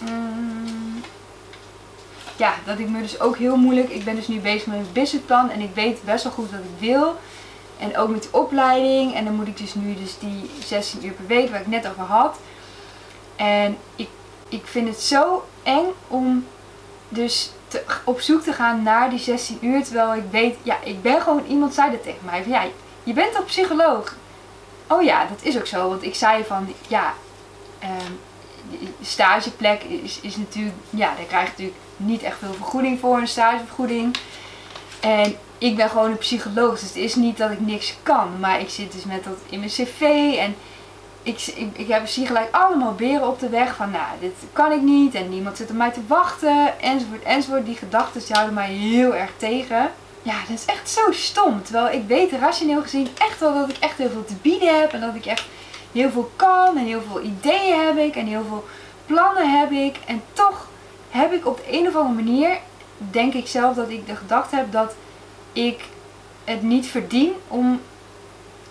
Mm 0.00 0.76
ja, 2.36 2.54
dat 2.64 2.78
ik 2.78 2.88
me 2.88 3.00
dus 3.00 3.20
ook 3.20 3.36
heel 3.36 3.56
moeilijk. 3.56 3.88
Ik 3.88 4.04
ben 4.04 4.14
dus 4.14 4.28
nu 4.28 4.40
bezig 4.40 4.66
met 4.66 4.76
mijn 4.76 4.92
businessplan 4.92 5.50
en 5.50 5.60
ik 5.60 5.74
weet 5.74 6.04
best 6.04 6.24
wel 6.24 6.32
goed 6.32 6.50
wat 6.50 6.60
ik 6.60 6.88
wil. 6.88 7.16
En 7.78 7.96
ook 7.96 8.08
met 8.08 8.22
de 8.22 8.28
opleiding. 8.30 9.14
En 9.14 9.24
dan 9.24 9.34
moet 9.34 9.46
ik 9.46 9.56
dus 9.56 9.74
nu 9.74 9.94
dus 9.94 10.18
die 10.18 10.50
16 10.64 11.04
uur 11.04 11.12
per 11.12 11.26
week 11.26 11.50
waar 11.50 11.60
ik 11.60 11.66
net 11.66 11.88
over 11.88 12.02
had. 12.02 12.38
En 13.36 13.76
ik, 13.96 14.08
ik 14.48 14.66
vind 14.66 14.88
het 14.88 15.00
zo 15.00 15.44
eng 15.62 15.86
om 16.08 16.46
dus 17.08 17.50
op 18.04 18.20
zoek 18.20 18.42
te 18.42 18.52
gaan 18.52 18.82
naar 18.82 19.10
die 19.10 19.18
16 19.18 19.58
uur. 19.60 19.84
Terwijl 19.84 20.14
ik 20.14 20.24
weet, 20.30 20.56
ja, 20.62 20.76
ik 20.84 21.02
ben 21.02 21.20
gewoon, 21.20 21.44
iemand 21.48 21.74
zei 21.74 21.90
dat 21.90 22.02
tegen 22.02 22.24
mij. 22.24 22.42
Van, 22.42 22.52
ja, 22.52 22.64
je 23.02 23.12
bent 23.12 23.34
toch 23.34 23.44
psycholoog? 23.44 24.14
Oh 24.88 25.02
ja, 25.02 25.26
dat 25.26 25.42
is 25.42 25.58
ook 25.58 25.66
zo. 25.66 25.88
Want 25.88 26.02
ik 26.02 26.14
zei 26.14 26.44
van, 26.44 26.74
ja, 26.88 27.14
um, 27.82 28.18
stageplek 29.02 29.82
is, 29.82 30.20
is 30.20 30.36
natuurlijk, 30.36 30.76
ja, 30.90 31.14
daar 31.14 31.24
krijg 31.24 31.44
je 31.44 31.50
natuurlijk 31.50 31.78
niet 31.96 32.22
echt 32.22 32.38
veel 32.38 32.52
vergoeding 32.52 33.00
voor, 33.00 33.18
een 33.18 33.28
stagevergoeding. 33.28 34.16
En 35.00 35.36
ik 35.58 35.76
ben 35.76 35.90
gewoon 35.90 36.10
een 36.10 36.18
psycholoog, 36.18 36.72
dus 36.72 36.88
het 36.88 36.96
is 36.96 37.14
niet 37.14 37.36
dat 37.36 37.50
ik 37.50 37.60
niks 37.60 37.94
kan. 38.02 38.40
Maar 38.40 38.60
ik 38.60 38.70
zit 38.70 38.92
dus 38.92 39.04
met 39.04 39.24
dat 39.24 39.38
in 39.50 39.58
mijn 39.58 39.70
cv 39.70 40.00
en 40.38 40.56
ik, 41.26 41.46
ik, 41.54 41.78
ik 41.78 41.88
heb 41.88 42.06
zie 42.06 42.26
gelijk 42.26 42.54
allemaal 42.54 42.94
beren 42.94 43.28
op 43.28 43.38
de 43.38 43.48
weg 43.48 43.74
van, 43.74 43.90
nou, 43.90 44.06
dit 44.20 44.32
kan 44.52 44.72
ik 44.72 44.80
niet 44.80 45.14
en 45.14 45.28
niemand 45.28 45.56
zit 45.56 45.70
op 45.70 45.76
mij 45.76 45.90
te 45.90 46.00
wachten, 46.06 46.80
enzovoort, 46.80 47.22
enzovoort. 47.22 47.66
Die 47.66 47.76
gedachten 47.76 48.22
houden 48.28 48.54
mij 48.54 48.70
heel 48.70 49.14
erg 49.14 49.30
tegen. 49.36 49.90
Ja, 50.22 50.34
dat 50.48 50.58
is 50.58 50.64
echt 50.64 50.90
zo 50.90 51.12
stom. 51.12 51.62
Terwijl 51.62 51.94
ik 51.94 52.06
weet 52.06 52.32
rationeel 52.32 52.82
gezien 52.82 53.08
echt 53.18 53.40
wel 53.40 53.54
dat 53.54 53.70
ik 53.70 53.76
echt 53.76 53.98
heel 53.98 54.10
veel 54.10 54.24
te 54.24 54.34
bieden 54.42 54.80
heb 54.80 54.92
en 54.92 55.00
dat 55.00 55.14
ik 55.14 55.26
echt 55.26 55.46
heel 55.92 56.10
veel 56.10 56.30
kan 56.36 56.76
en 56.76 56.84
heel 56.84 57.02
veel 57.08 57.22
ideeën 57.22 57.86
heb 57.86 57.98
ik 57.98 58.16
en 58.16 58.26
heel 58.26 58.44
veel 58.48 58.64
plannen 59.06 59.58
heb 59.60 59.70
ik. 59.70 59.96
En 60.06 60.22
toch 60.32 60.68
heb 61.10 61.32
ik 61.32 61.46
op 61.46 61.56
de 61.56 61.78
een 61.78 61.88
of 61.88 61.96
andere 61.96 62.24
manier, 62.24 62.58
denk 62.98 63.34
ik 63.34 63.46
zelf 63.46 63.76
dat 63.76 63.88
ik 63.88 64.06
de 64.06 64.16
gedachte 64.16 64.56
heb 64.56 64.72
dat 64.72 64.94
ik 65.52 65.84
het 66.44 66.62
niet 66.62 66.86
verdien 66.86 67.32
om, 67.48 67.80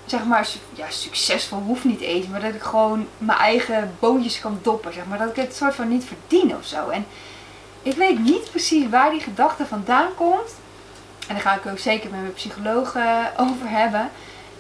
zeg 0.06 0.25
maar, 0.25 0.48
succesvol 0.90 1.60
hoeft 1.60 1.84
niet 1.84 2.02
eens, 2.02 2.28
maar 2.28 2.42
dat 2.42 2.54
ik 2.54 2.62
gewoon 2.62 3.07
mijn 3.18 3.39
eigen 3.39 3.96
boontjes 4.00 4.39
kan 4.39 4.60
doppen, 4.62 4.94
zeg 4.94 5.06
maar. 5.06 5.18
Dat 5.18 5.30
ik 5.30 5.36
het 5.36 5.56
soort 5.56 5.75
van 5.75 5.88
niet 5.88 6.06
verdien 6.06 6.56
of 6.56 6.65
zo. 6.65 6.89
En 6.89 7.06
ik 7.82 7.96
weet 7.96 8.20
niet 8.20 8.51
precies 8.51 8.89
waar 8.89 9.12
die 9.12 9.20
gedachte 9.20 9.65
vandaan 9.65 10.15
komt. 10.15 10.56
En 11.27 11.34
daar 11.34 11.44
ga 11.44 11.56
ik 11.56 11.65
ook 11.65 11.80
zeker 11.80 12.10
met 12.10 12.20
mijn 12.20 12.34
psycholoog 12.34 12.96
uh, 12.96 13.25
over 13.50 13.70
hebben. 13.70 14.10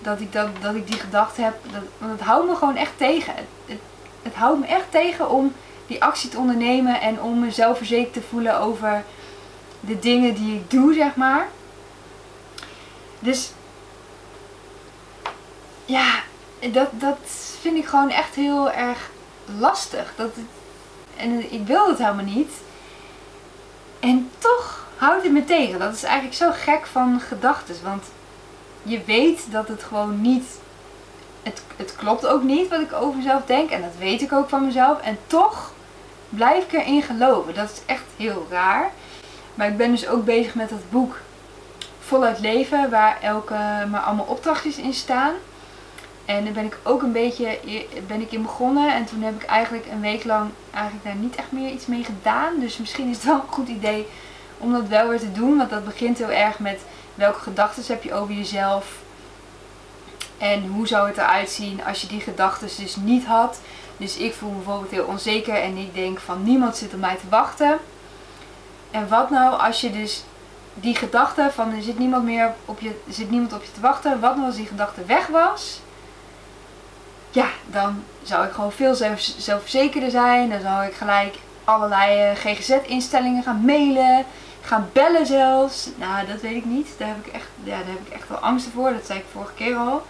Dat 0.01 0.19
ik, 0.19 0.33
dat, 0.33 0.47
dat 0.61 0.75
ik 0.75 0.87
die 0.87 0.99
gedachte 0.99 1.41
heb. 1.41 1.55
Dat, 1.71 1.81
want 1.97 2.11
het 2.11 2.21
houdt 2.21 2.47
me 2.47 2.55
gewoon 2.55 2.75
echt 2.75 2.97
tegen. 2.97 3.33
Het, 3.65 3.79
het 4.21 4.33
houdt 4.33 4.59
me 4.59 4.65
echt 4.65 4.91
tegen 4.91 5.29
om 5.29 5.53
die 5.87 6.03
actie 6.03 6.29
te 6.29 6.37
ondernemen 6.37 7.01
en 7.01 7.21
om 7.21 7.39
mezelf 7.39 7.77
verzekerd 7.77 8.13
te 8.13 8.21
voelen 8.29 8.59
over 8.59 9.03
de 9.79 9.99
dingen 9.99 10.33
die 10.33 10.55
ik 10.55 10.71
doe, 10.71 10.93
zeg 10.93 11.15
maar. 11.15 11.47
Dus 13.19 13.51
ja, 15.85 16.23
dat, 16.71 16.89
dat 16.91 17.17
vind 17.61 17.77
ik 17.77 17.85
gewoon 17.85 18.09
echt 18.09 18.35
heel 18.35 18.71
erg 18.71 19.09
lastig. 19.59 20.13
Dat 20.15 20.29
en 21.17 21.53
ik 21.53 21.67
wil 21.67 21.87
het 21.87 21.97
helemaal 21.97 22.25
niet. 22.25 22.51
En 23.99 24.31
toch 24.37 24.87
houdt 24.97 25.23
het 25.23 25.31
me 25.31 25.45
tegen. 25.45 25.79
Dat 25.79 25.93
is 25.93 26.03
eigenlijk 26.03 26.35
zo 26.35 26.51
gek 26.51 26.85
van 26.85 27.19
gedachten. 27.19 27.75
Want 27.83 28.03
je 28.83 29.03
weet 29.05 29.51
dat 29.51 29.67
het 29.67 29.83
gewoon 29.83 30.21
niet 30.21 30.45
het, 31.43 31.63
het 31.75 31.95
klopt 31.95 32.27
ook 32.27 32.43
niet 32.43 32.69
wat 32.69 32.81
ik 32.81 32.93
over 32.93 33.17
mezelf 33.17 33.45
denk. 33.45 33.69
En 33.69 33.81
dat 33.81 33.95
weet 33.99 34.21
ik 34.21 34.33
ook 34.33 34.49
van 34.49 34.65
mezelf. 34.65 35.01
En 35.01 35.17
toch 35.27 35.71
blijf 36.29 36.63
ik 36.63 36.73
erin 36.73 37.01
geloven. 37.01 37.53
Dat 37.53 37.71
is 37.71 37.81
echt 37.85 38.03
heel 38.17 38.47
raar. 38.49 38.91
Maar 39.53 39.67
ik 39.67 39.77
ben 39.77 39.91
dus 39.91 40.07
ook 40.07 40.25
bezig 40.25 40.55
met 40.55 40.69
dat 40.69 40.89
boek 40.89 41.19
Voluit 41.99 42.39
Leven. 42.39 42.89
Waar 42.89 43.17
elke, 43.21 43.57
maar 43.89 44.01
allemaal 44.01 44.25
opdrachtjes 44.25 44.77
in 44.77 44.93
staan. 44.93 45.33
En 46.25 46.43
daar 46.43 46.53
ben 46.53 46.65
ik 46.65 46.77
ook 46.83 47.01
een 47.01 47.11
beetje 47.11 47.57
ben 48.07 48.21
ik 48.21 48.31
in 48.31 48.41
begonnen. 48.41 48.93
En 48.93 49.05
toen 49.05 49.21
heb 49.21 49.41
ik 49.41 49.47
eigenlijk 49.47 49.85
een 49.91 50.01
week 50.01 50.23
lang 50.23 50.51
eigenlijk 50.73 51.05
daar 51.05 51.15
niet 51.15 51.35
echt 51.35 51.51
meer 51.51 51.69
iets 51.69 51.85
mee 51.85 52.03
gedaan. 52.03 52.59
Dus 52.59 52.77
misschien 52.77 53.09
is 53.09 53.15
het 53.15 53.25
wel 53.25 53.35
een 53.35 53.41
goed 53.47 53.67
idee 53.67 54.07
om 54.57 54.71
dat 54.71 54.87
wel 54.87 55.07
weer 55.07 55.19
te 55.19 55.31
doen. 55.31 55.57
Want 55.57 55.69
dat 55.69 55.85
begint 55.85 56.17
heel 56.17 56.31
erg 56.31 56.59
met 56.59 56.81
welke 57.15 57.39
gedachten 57.39 57.83
heb 57.87 58.03
je 58.03 58.13
over 58.13 58.33
jezelf. 58.33 59.03
En 60.37 60.67
hoe 60.67 60.87
zou 60.87 61.07
het 61.07 61.17
eruit 61.17 61.49
zien 61.49 61.85
als 61.85 62.01
je 62.01 62.07
die 62.07 62.21
gedachten 62.21 62.69
dus 62.77 62.95
niet 62.95 63.25
had. 63.25 63.59
Dus 63.97 64.17
ik 64.17 64.33
voel 64.33 64.49
me 64.49 64.55
bijvoorbeeld 64.55 64.91
heel 64.91 65.05
onzeker 65.05 65.55
en 65.55 65.77
ik 65.77 65.93
denk 65.93 66.19
van 66.19 66.43
niemand 66.43 66.77
zit 66.77 66.93
op 66.93 66.99
mij 66.99 67.15
te 67.15 67.29
wachten. 67.29 67.77
En 68.91 69.07
wat 69.07 69.29
nou 69.29 69.59
als 69.59 69.81
je 69.81 69.91
dus 69.91 70.23
die 70.73 70.95
gedachte 70.95 71.49
van 71.53 71.73
er 71.73 71.81
zit 71.81 71.99
niemand 71.99 72.23
meer 72.23 72.53
op 72.65 72.79
je, 72.79 73.01
zit 73.09 73.29
niemand 73.29 73.53
op 73.53 73.63
je 73.63 73.71
te 73.71 73.81
wachten. 73.81 74.19
Wat 74.19 74.35
nou 74.35 74.47
als 74.47 74.55
die 74.55 74.65
gedachte 74.65 75.05
weg 75.05 75.27
was? 75.27 75.79
Dan 77.75 78.03
zou 78.23 78.45
ik 78.45 78.51
gewoon 78.51 78.71
veel 78.71 78.95
zelf, 78.95 79.19
zelfverzekerder 79.37 80.09
zijn. 80.09 80.49
Dan 80.49 80.61
zou 80.61 80.85
ik 80.85 80.93
gelijk 80.93 81.35
allerlei 81.63 82.21
eh, 82.21 82.35
GGZ-instellingen 82.35 83.43
gaan 83.43 83.65
mailen, 83.65 84.25
gaan 84.61 84.89
bellen 84.93 85.25
zelfs. 85.25 85.89
Nou, 85.95 86.27
dat 86.27 86.41
weet 86.41 86.55
ik 86.55 86.65
niet. 86.65 86.87
Daar 86.97 87.07
heb 87.07 87.25
ik 87.25 87.33
echt, 87.33 87.47
ja, 87.63 87.77
daar 87.77 87.87
heb 87.87 88.07
ik 88.07 88.13
echt 88.13 88.29
wel 88.29 88.37
angst 88.37 88.67
voor. 88.73 88.93
Dat 88.93 89.05
zei 89.05 89.19
ik 89.19 89.25
vorige 89.31 89.53
keer 89.53 89.75
al. 89.75 90.03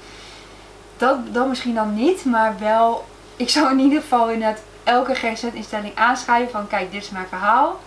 Dat, 0.98 1.34
dat 1.34 1.48
misschien 1.48 1.76
dan 1.76 1.94
niet, 1.94 2.26
maar 2.26 2.56
wel. 2.60 3.06
Ik 3.36 3.50
zou 3.50 3.72
in 3.72 3.80
ieder 3.80 4.02
geval 4.02 4.30
inderdaad 4.30 4.62
elke 4.84 5.16
GGZ-instelling 5.16 5.96
aanschrijven 5.96 6.52
van 6.52 6.68
kijk, 6.68 6.92
dit 6.92 7.04
is 7.04 7.10
mijn 7.10 7.28
verhaal. 7.28 7.80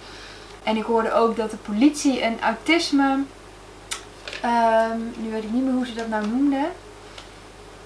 En 0.62 0.76
ik 0.76 0.84
hoorde 0.84 1.12
ook 1.12 1.36
dat 1.36 1.50
de 1.50 1.56
politie 1.56 2.22
een 2.24 2.40
autisme. 2.40 3.18
ehm, 4.40 4.98
nu 5.16 5.30
weet 5.30 5.44
ik 5.44 5.52
niet 5.52 5.64
meer 5.64 5.72
hoe 5.72 5.86
ze 5.86 5.94
dat 5.94 6.08
nou 6.08 6.26
noemden. 6.26 6.66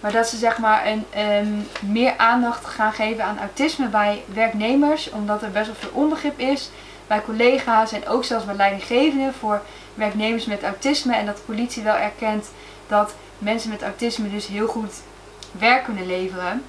Maar 0.02 0.12
dat 0.12 0.28
ze 0.28 0.36
zeg 0.36 0.58
maar 0.58 0.86
een, 0.86 1.04
ehm, 1.10 1.52
meer 1.80 2.16
aandacht 2.16 2.66
gaan 2.66 2.92
geven 2.92 3.24
aan 3.24 3.38
autisme 3.38 3.88
bij 3.88 4.22
werknemers. 4.34 5.10
Omdat 5.10 5.42
er 5.42 5.50
best 5.50 5.66
wel 5.66 5.74
veel 5.74 6.00
onbegrip 6.02 6.38
is 6.38 6.70
bij 7.06 7.22
collega's 7.22 7.92
en 7.92 8.08
ook 8.08 8.24
zelfs 8.24 8.44
bij 8.44 8.54
leidinggevenden 8.54 9.34
voor 9.34 9.62
werknemers 9.94 10.44
met 10.44 10.62
autisme. 10.62 11.14
En 11.14 11.26
dat 11.26 11.36
de 11.36 11.42
politie 11.42 11.82
wel 11.82 11.94
erkent 11.94 12.50
dat 12.86 13.14
mensen 13.38 13.70
met 13.70 13.82
autisme 13.82 14.30
dus 14.30 14.46
heel 14.46 14.66
goed 14.66 14.92
werk 15.50 15.84
kunnen 15.84 16.06
leveren. 16.06 16.64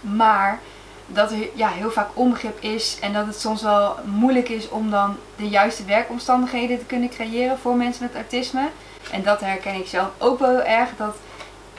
Maar 0.00 0.60
dat 1.06 1.30
er 1.30 1.48
ja, 1.54 1.68
heel 1.68 1.90
vaak 1.90 2.08
onbegrip 2.12 2.62
is 2.62 2.98
en 3.00 3.12
dat 3.12 3.26
het 3.26 3.40
soms 3.40 3.62
wel 3.62 3.96
moeilijk 4.04 4.48
is 4.48 4.68
om 4.68 4.90
dan 4.90 5.16
de 5.36 5.48
juiste 5.48 5.84
werkomstandigheden 5.84 6.78
te 6.78 6.84
kunnen 6.84 7.08
creëren 7.08 7.58
voor 7.58 7.76
mensen 7.76 8.04
met 8.04 8.14
autisme. 8.14 8.68
En 9.10 9.22
dat 9.22 9.40
herken 9.40 9.74
ik 9.74 9.86
zelf 9.86 10.08
ook 10.18 10.38
wel 10.38 10.48
heel 10.48 10.62
erg. 10.62 10.90
Dat 10.96 11.16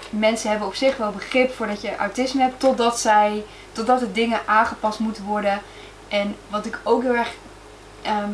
mensen 0.10 0.50
hebben 0.50 0.68
op 0.68 0.76
zich 0.76 0.98
wel 0.98 1.12
begrip 1.12 1.56
voordat 1.56 1.82
je 1.82 1.96
autisme 1.96 2.42
hebt, 2.42 2.60
totdat 2.60 3.00
zij, 3.00 3.46
totdat 3.72 4.02
er 4.02 4.14
dingen 4.14 4.40
aangepast 4.46 5.00
moeten 5.00 5.24
worden. 5.24 5.62
En 6.08 6.36
wat 6.50 6.66
ik 6.66 6.80
ook 6.84 7.02
heel 7.02 7.16
erg 7.16 7.34
ehm, 8.02 8.30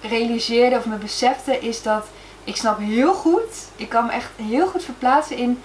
realiseerde 0.00 0.76
of 0.76 0.86
me 0.86 0.96
besefte, 0.96 1.58
is 1.58 1.82
dat 1.82 2.06
ik 2.44 2.56
snap 2.56 2.78
heel 2.78 3.14
goed, 3.14 3.68
ik 3.76 3.88
kan 3.88 4.06
me 4.06 4.12
echt 4.12 4.30
heel 4.36 4.66
goed 4.66 4.84
verplaatsen 4.84 5.36
in 5.36 5.62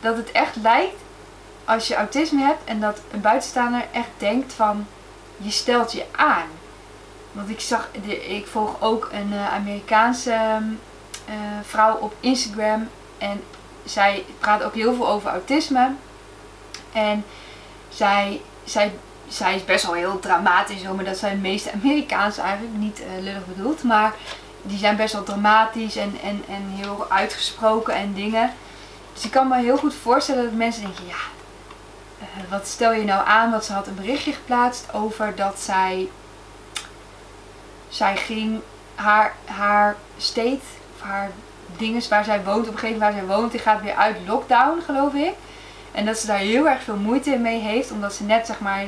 dat 0.00 0.16
het 0.16 0.32
echt 0.32 0.56
lijkt 0.56 1.00
als 1.64 1.88
je 1.88 1.94
autisme 1.94 2.42
hebt 2.42 2.64
en 2.64 2.80
dat 2.80 3.00
een 3.12 3.20
buitenstaander 3.20 3.84
echt 3.92 4.08
denkt 4.16 4.52
van 4.52 4.86
je 5.36 5.50
stelt 5.50 5.92
je 5.92 6.04
aan. 6.12 6.48
Want 7.32 7.48
ik 7.48 7.60
zag, 7.60 7.88
ik 8.28 8.46
volg 8.46 8.76
ook 8.80 9.08
een 9.12 9.32
eh, 9.32 9.54
Amerikaanse 9.54 10.32
ehm, 10.32 10.64
eh, 11.26 11.34
vrouw 11.62 11.96
op 11.96 12.14
Instagram 12.20 12.88
en 13.18 13.42
zij 13.84 14.24
praat 14.38 14.62
ook 14.62 14.74
heel 14.74 14.94
veel 14.94 15.08
over 15.08 15.30
autisme. 15.30 15.90
En 16.92 17.24
zij, 17.88 18.40
zij, 18.64 18.92
zij 19.28 19.54
is 19.54 19.64
best 19.64 19.84
wel 19.84 19.94
heel 19.94 20.20
dramatisch, 20.20 20.82
maar 20.82 21.04
dat 21.04 21.16
zijn 21.16 21.34
de 21.34 21.48
meeste 21.48 21.72
Amerikaanse 21.72 22.40
eigenlijk, 22.40 22.76
niet 22.76 23.00
uh, 23.00 23.22
lullig 23.22 23.46
bedoeld. 23.46 23.82
Maar 23.82 24.14
die 24.62 24.78
zijn 24.78 24.96
best 24.96 25.12
wel 25.12 25.22
dramatisch 25.22 25.96
en, 25.96 26.18
en, 26.22 26.44
en 26.48 26.62
heel 26.68 27.06
uitgesproken 27.08 27.94
en 27.94 28.14
dingen. 28.14 28.52
Dus 29.12 29.24
ik 29.24 29.30
kan 29.30 29.48
me 29.48 29.60
heel 29.60 29.76
goed 29.76 29.94
voorstellen 29.94 30.44
dat 30.44 30.52
mensen 30.52 30.82
denken, 30.82 31.06
ja, 31.06 31.14
uh, 32.18 32.50
wat 32.50 32.66
stel 32.66 32.92
je 32.92 33.04
nou 33.04 33.26
aan? 33.26 33.50
Want 33.50 33.64
ze 33.64 33.72
had 33.72 33.86
een 33.86 33.94
berichtje 33.94 34.32
geplaatst 34.32 34.92
over 34.92 35.36
dat 35.36 35.60
zij, 35.60 36.08
zij 37.88 38.16
ging 38.16 38.60
haar, 38.94 39.34
haar 39.44 39.96
state, 40.16 40.60
of 40.94 41.00
haar 41.00 41.30
dingen 41.76 42.08
waar 42.08 42.24
zij 42.24 42.44
woont, 42.44 42.68
op 42.68 42.72
een 42.72 42.78
gegeven 42.78 42.98
moment 42.98 43.14
waar 43.14 43.26
zij 43.26 43.36
woont, 43.36 43.52
die 43.52 43.60
gaat 43.60 43.82
weer 43.82 43.94
uit 43.94 44.16
lockdown, 44.26 44.80
geloof 44.84 45.14
ik. 45.14 45.32
En 45.92 46.04
dat 46.04 46.18
ze 46.18 46.26
daar 46.26 46.38
heel 46.38 46.68
erg 46.68 46.82
veel 46.82 46.96
moeite 46.96 47.36
mee 47.36 47.60
heeft, 47.60 47.90
omdat 47.90 48.14
ze 48.14 48.24
net 48.24 48.46
zeg 48.46 48.60
maar 48.60 48.84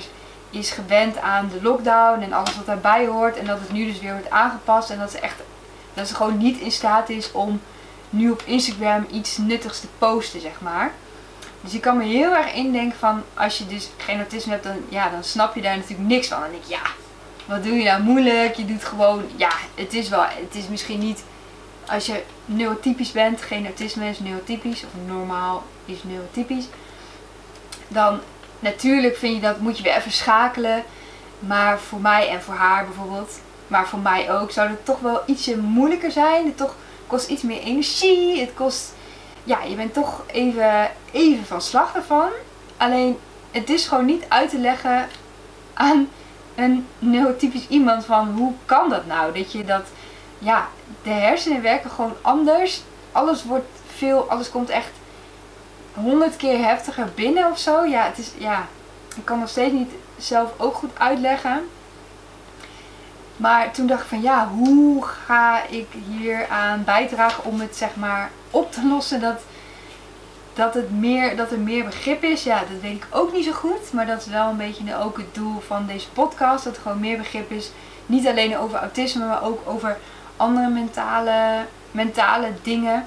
is, 0.50 0.70
gewend 0.70 1.18
aan 1.18 1.50
de 1.52 1.62
lockdown 1.62 2.22
en 2.22 2.32
alles 2.32 2.56
wat 2.56 2.66
daarbij 2.66 3.06
hoort. 3.06 3.36
En 3.36 3.46
dat 3.46 3.60
het 3.60 3.72
nu 3.72 3.86
dus 3.86 4.00
weer 4.00 4.12
wordt 4.12 4.30
aangepast 4.30 4.90
en 4.90 4.98
dat 4.98 5.10
ze 5.10 5.18
echt, 5.18 5.36
dat 5.94 6.08
ze 6.08 6.14
gewoon 6.14 6.38
niet 6.38 6.58
in 6.58 6.72
staat 6.72 7.08
is 7.08 7.32
om 7.32 7.60
nu 8.10 8.30
op 8.30 8.42
Instagram 8.44 9.06
iets 9.10 9.36
nuttigs 9.36 9.80
te 9.80 9.86
posten, 9.98 10.40
zeg 10.40 10.60
maar. 10.60 10.92
Dus 11.60 11.74
ik 11.74 11.80
kan 11.80 11.96
me 11.96 12.04
heel 12.04 12.34
erg 12.34 12.52
indenken 12.54 12.98
van, 12.98 13.22
als 13.34 13.58
je 13.58 13.66
dus 13.66 13.90
geen 13.96 14.18
autisme 14.18 14.52
hebt, 14.52 14.64
dan, 14.64 14.76
ja, 14.88 15.08
dan 15.08 15.24
snap 15.24 15.54
je 15.54 15.62
daar 15.62 15.76
natuurlijk 15.76 16.08
niks 16.08 16.28
van. 16.28 16.40
Dan 16.40 16.50
denk 16.50 16.62
ik, 16.62 16.68
ja, 16.68 16.82
wat 17.46 17.64
doe 17.64 17.72
je 17.72 17.84
nou 17.84 18.02
moeilijk? 18.02 18.54
Je 18.54 18.64
doet 18.64 18.84
gewoon, 18.84 19.24
ja, 19.36 19.50
het 19.74 19.94
is 19.94 20.08
wel, 20.08 20.22
het 20.22 20.54
is 20.54 20.68
misschien 20.68 20.98
niet 20.98 21.24
als 21.88 22.06
je 22.06 22.22
neurotypisch 22.44 23.12
bent, 23.12 23.42
geen 23.42 23.64
autisme 23.64 24.08
is 24.08 24.18
neurotypisch, 24.18 24.84
of 24.84 24.90
normaal 25.06 25.62
is 25.84 26.02
neurotypisch, 26.02 26.64
dan 27.88 28.20
natuurlijk 28.58 29.16
vind 29.16 29.34
je 29.34 29.40
dat 29.40 29.60
moet 29.60 29.76
je 29.76 29.82
weer 29.82 29.96
even 29.96 30.12
schakelen. 30.12 30.84
Maar 31.38 31.78
voor 31.78 32.00
mij 32.00 32.28
en 32.28 32.42
voor 32.42 32.54
haar 32.54 32.84
bijvoorbeeld, 32.84 33.40
maar 33.66 33.88
voor 33.88 33.98
mij 33.98 34.32
ook, 34.32 34.50
zou 34.50 34.68
het 34.68 34.84
toch 34.84 35.00
wel 35.00 35.22
ietsje 35.26 35.56
moeilijker 35.56 36.10
zijn. 36.10 36.46
Het 36.46 36.56
toch 36.56 36.74
kost 37.06 37.28
iets 37.28 37.42
meer 37.42 37.60
energie. 37.60 38.40
Het 38.40 38.54
kost, 38.54 38.94
ja, 39.44 39.62
je 39.62 39.74
bent 39.74 39.94
toch 39.94 40.22
even, 40.26 40.90
even 41.12 41.46
van 41.46 41.62
slag 41.62 41.94
ervan. 41.94 42.28
Alleen, 42.76 43.18
het 43.50 43.70
is 43.70 43.86
gewoon 43.86 44.04
niet 44.04 44.24
uit 44.28 44.50
te 44.50 44.58
leggen 44.58 45.08
aan 45.74 46.08
een 46.54 46.86
neurotypisch 46.98 47.68
iemand 47.68 48.04
van 48.04 48.32
hoe 48.36 48.52
kan 48.64 48.88
dat 48.90 49.06
nou? 49.06 49.32
Dat 49.32 49.52
je 49.52 49.64
dat 49.64 49.86
ja, 50.44 50.68
de 51.02 51.10
hersenen 51.10 51.62
werken 51.62 51.90
gewoon 51.90 52.16
anders. 52.20 52.82
Alles 53.12 53.44
wordt 53.44 53.68
veel, 53.94 54.30
alles 54.30 54.50
komt 54.50 54.70
echt 54.70 54.90
honderd 55.94 56.36
keer 56.36 56.64
heftiger 56.64 57.08
binnen 57.14 57.50
of 57.50 57.58
zo. 57.58 57.84
Ja, 57.84 58.04
het 58.04 58.18
is, 58.18 58.32
ja, 58.38 58.66
ik 59.16 59.24
kan 59.24 59.38
nog 59.38 59.48
steeds 59.48 59.72
niet 59.72 59.90
zelf 60.16 60.52
ook 60.56 60.74
goed 60.74 60.98
uitleggen. 60.98 61.68
Maar 63.36 63.70
toen 63.72 63.86
dacht 63.86 64.02
ik 64.02 64.08
van 64.08 64.22
ja, 64.22 64.48
hoe 64.48 65.04
ga 65.04 65.66
ik 65.66 65.86
hier 66.08 66.48
aan 66.48 66.84
bijdragen 66.84 67.44
om 67.44 67.60
het 67.60 67.76
zeg 67.76 67.96
maar 67.96 68.30
op 68.50 68.72
te 68.72 68.86
lossen 68.86 69.20
dat, 69.20 69.40
dat, 70.54 70.74
het 70.74 70.90
meer, 70.90 71.36
dat 71.36 71.50
er 71.50 71.58
meer 71.58 71.84
begrip 71.84 72.22
is. 72.22 72.42
Ja, 72.42 72.58
dat 72.58 72.80
weet 72.80 72.96
ik 72.96 73.06
ook 73.10 73.32
niet 73.32 73.44
zo 73.44 73.52
goed. 73.52 73.92
Maar 73.92 74.06
dat 74.06 74.20
is 74.20 74.26
wel 74.26 74.48
een 74.48 74.56
beetje 74.56 74.96
ook 74.96 75.16
het 75.16 75.34
doel 75.34 75.60
van 75.60 75.86
deze 75.86 76.10
podcast. 76.10 76.64
Dat 76.64 76.76
er 76.76 76.82
gewoon 76.82 77.00
meer 77.00 77.16
begrip 77.16 77.50
is. 77.50 77.70
Niet 78.06 78.26
alleen 78.26 78.58
over 78.58 78.78
autisme, 78.78 79.26
maar 79.26 79.42
ook 79.42 79.60
over 79.64 79.96
andere 80.36 80.68
mentale, 80.68 81.66
mentale 81.90 82.52
dingen. 82.62 83.06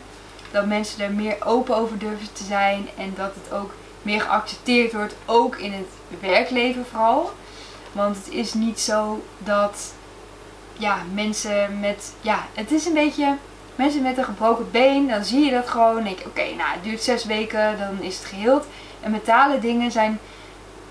Dat 0.51 0.65
mensen 0.65 1.03
er 1.03 1.11
meer 1.11 1.37
open 1.45 1.75
over 1.75 1.97
durven 1.97 2.33
te 2.33 2.43
zijn 2.43 2.87
en 2.97 3.13
dat 3.15 3.31
het 3.35 3.53
ook 3.53 3.73
meer 4.01 4.21
geaccepteerd 4.21 4.93
wordt, 4.93 5.15
ook 5.25 5.55
in 5.55 5.73
het 5.73 6.19
werkleven 6.21 6.85
vooral. 6.85 7.31
Want 7.91 8.15
het 8.15 8.29
is 8.29 8.53
niet 8.53 8.79
zo 8.79 9.23
dat 9.37 9.93
ja, 10.77 10.97
mensen 11.13 11.79
met, 11.79 12.13
ja, 12.21 12.45
het 12.53 12.71
is 12.71 12.85
een 12.85 12.93
beetje, 12.93 13.35
mensen 13.75 14.01
met 14.01 14.17
een 14.17 14.23
gebroken 14.23 14.71
been, 14.71 15.07
dan 15.07 15.23
zie 15.23 15.45
je 15.45 15.51
dat 15.51 15.67
gewoon. 15.67 16.05
je, 16.05 16.15
oké, 16.25 16.41
nou, 16.41 16.69
het 16.73 16.83
duurt 16.83 17.01
zes 17.01 17.25
weken, 17.25 17.77
dan 17.77 18.01
is 18.01 18.17
het 18.17 18.25
geheeld. 18.25 18.65
En 19.01 19.11
mentale 19.11 19.59
dingen 19.59 19.91
zijn, 19.91 20.19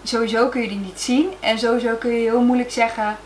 sowieso 0.02 0.48
kun 0.48 0.60
je 0.62 0.68
die 0.68 0.78
niet 0.78 1.00
zien. 1.00 1.32
En 1.40 1.58
sowieso 1.58 1.94
kun 1.94 2.10
je 2.10 2.20
heel 2.20 2.40
moeilijk 2.40 2.70
zeggen, 2.70 3.16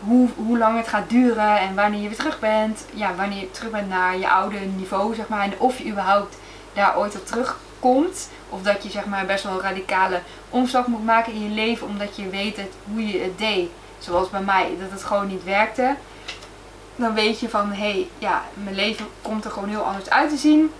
hoe, 0.00 0.28
hoe 0.36 0.58
lang 0.58 0.76
het 0.76 0.88
gaat 0.88 1.10
duren 1.10 1.58
en 1.58 1.74
wanneer 1.74 2.00
je 2.00 2.08
weer 2.08 2.16
terug 2.16 2.38
bent. 2.38 2.84
Ja, 2.94 3.14
wanneer 3.14 3.40
je 3.40 3.50
terug 3.50 3.70
bent 3.70 3.88
naar 3.88 4.18
je 4.18 4.30
oude 4.30 4.58
niveau, 4.58 5.14
zeg 5.14 5.28
maar. 5.28 5.42
En 5.42 5.58
of 5.58 5.78
je 5.78 5.90
überhaupt 5.90 6.36
daar 6.72 6.98
ooit 6.98 7.16
op 7.16 7.26
terugkomt. 7.26 8.30
Of 8.48 8.62
dat 8.62 8.82
je 8.82 8.90
zeg 8.90 9.04
maar 9.04 9.26
best 9.26 9.44
wel 9.44 9.52
een 9.52 9.60
radicale 9.60 10.20
omslag 10.50 10.86
moet 10.86 11.04
maken 11.04 11.32
in 11.32 11.42
je 11.42 11.54
leven. 11.54 11.86
Omdat 11.86 12.16
je 12.16 12.28
weet 12.28 12.56
het, 12.56 12.72
hoe 12.84 13.06
je 13.06 13.18
het 13.18 13.38
deed. 13.38 13.70
Zoals 13.98 14.30
bij 14.30 14.40
mij, 14.40 14.76
dat 14.80 14.90
het 14.90 15.04
gewoon 15.04 15.26
niet 15.26 15.44
werkte. 15.44 15.96
Dan 16.96 17.14
weet 17.14 17.40
je 17.40 17.48
van, 17.48 17.72
hé, 17.72 17.90
hey, 17.90 18.08
ja, 18.18 18.42
mijn 18.54 18.74
leven 18.74 19.06
komt 19.22 19.44
er 19.44 19.50
gewoon 19.50 19.68
heel 19.68 19.82
anders 19.82 20.10
uit 20.10 20.30
te 20.30 20.36
zien. 20.36 20.72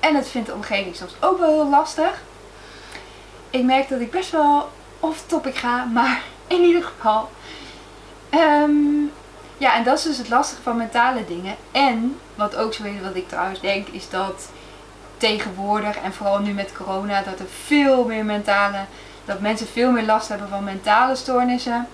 En 0.00 0.14
het 0.14 0.28
vindt 0.28 0.46
de 0.46 0.54
omgeving 0.54 0.96
soms 0.96 1.14
ook 1.20 1.38
wel 1.38 1.48
heel 1.48 1.68
lastig. 1.68 2.22
Ik 3.50 3.64
merk 3.64 3.88
dat 3.88 4.00
ik 4.00 4.10
best 4.10 4.30
wel 4.30 4.68
off 5.00 5.24
topic 5.26 5.56
ga, 5.56 5.84
maar 5.84 6.22
in 6.46 6.62
ieder 6.62 6.82
geval 6.82 7.30
Um, 8.34 9.10
ja, 9.58 9.74
en 9.74 9.84
dat 9.84 9.98
is 9.98 10.04
dus 10.04 10.18
het 10.18 10.28
lastige 10.28 10.62
van 10.62 10.76
mentale 10.76 11.24
dingen. 11.24 11.56
En 11.72 12.18
wat 12.34 12.56
ook 12.56 12.74
zo 12.74 12.84
is, 12.84 13.00
wat 13.02 13.14
ik 13.14 13.28
trouwens 13.28 13.60
denk, 13.60 13.88
is 13.88 14.10
dat 14.10 14.48
tegenwoordig 15.16 15.96
en 15.96 16.12
vooral 16.12 16.38
nu 16.38 16.52
met 16.52 16.72
corona, 16.76 17.22
dat 17.22 17.38
er 17.38 17.46
veel 17.64 18.04
meer 18.04 18.24
mentale, 18.24 18.78
dat 19.24 19.40
mensen 19.40 19.66
veel 19.66 19.90
meer 19.90 20.04
last 20.04 20.28
hebben 20.28 20.48
van 20.48 20.64
mentale 20.64 21.14
stoornissen 21.16 21.88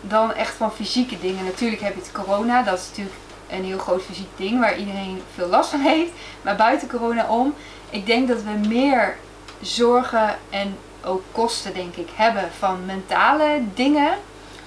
dan 0.00 0.34
echt 0.34 0.54
van 0.54 0.72
fysieke 0.72 1.18
dingen. 1.20 1.44
Natuurlijk 1.44 1.82
heb 1.82 1.94
je 1.94 2.00
het 2.00 2.12
corona, 2.12 2.62
dat 2.62 2.78
is 2.78 2.88
natuurlijk 2.88 3.16
een 3.50 3.64
heel 3.64 3.78
groot 3.78 4.02
fysiek 4.02 4.36
ding 4.36 4.60
waar 4.60 4.78
iedereen 4.78 5.22
veel 5.34 5.48
last 5.48 5.70
van 5.70 5.80
heeft. 5.80 6.12
Maar 6.42 6.56
buiten 6.56 6.88
corona 6.88 7.26
om, 7.28 7.54
ik 7.90 8.06
denk 8.06 8.28
dat 8.28 8.42
we 8.42 8.68
meer 8.68 9.16
zorgen 9.60 10.38
en 10.50 10.76
ook 11.04 11.22
kosten, 11.32 11.74
denk 11.74 11.96
ik, 11.96 12.08
hebben 12.14 12.50
van 12.58 12.84
mentale 12.86 13.60
dingen 13.74 14.12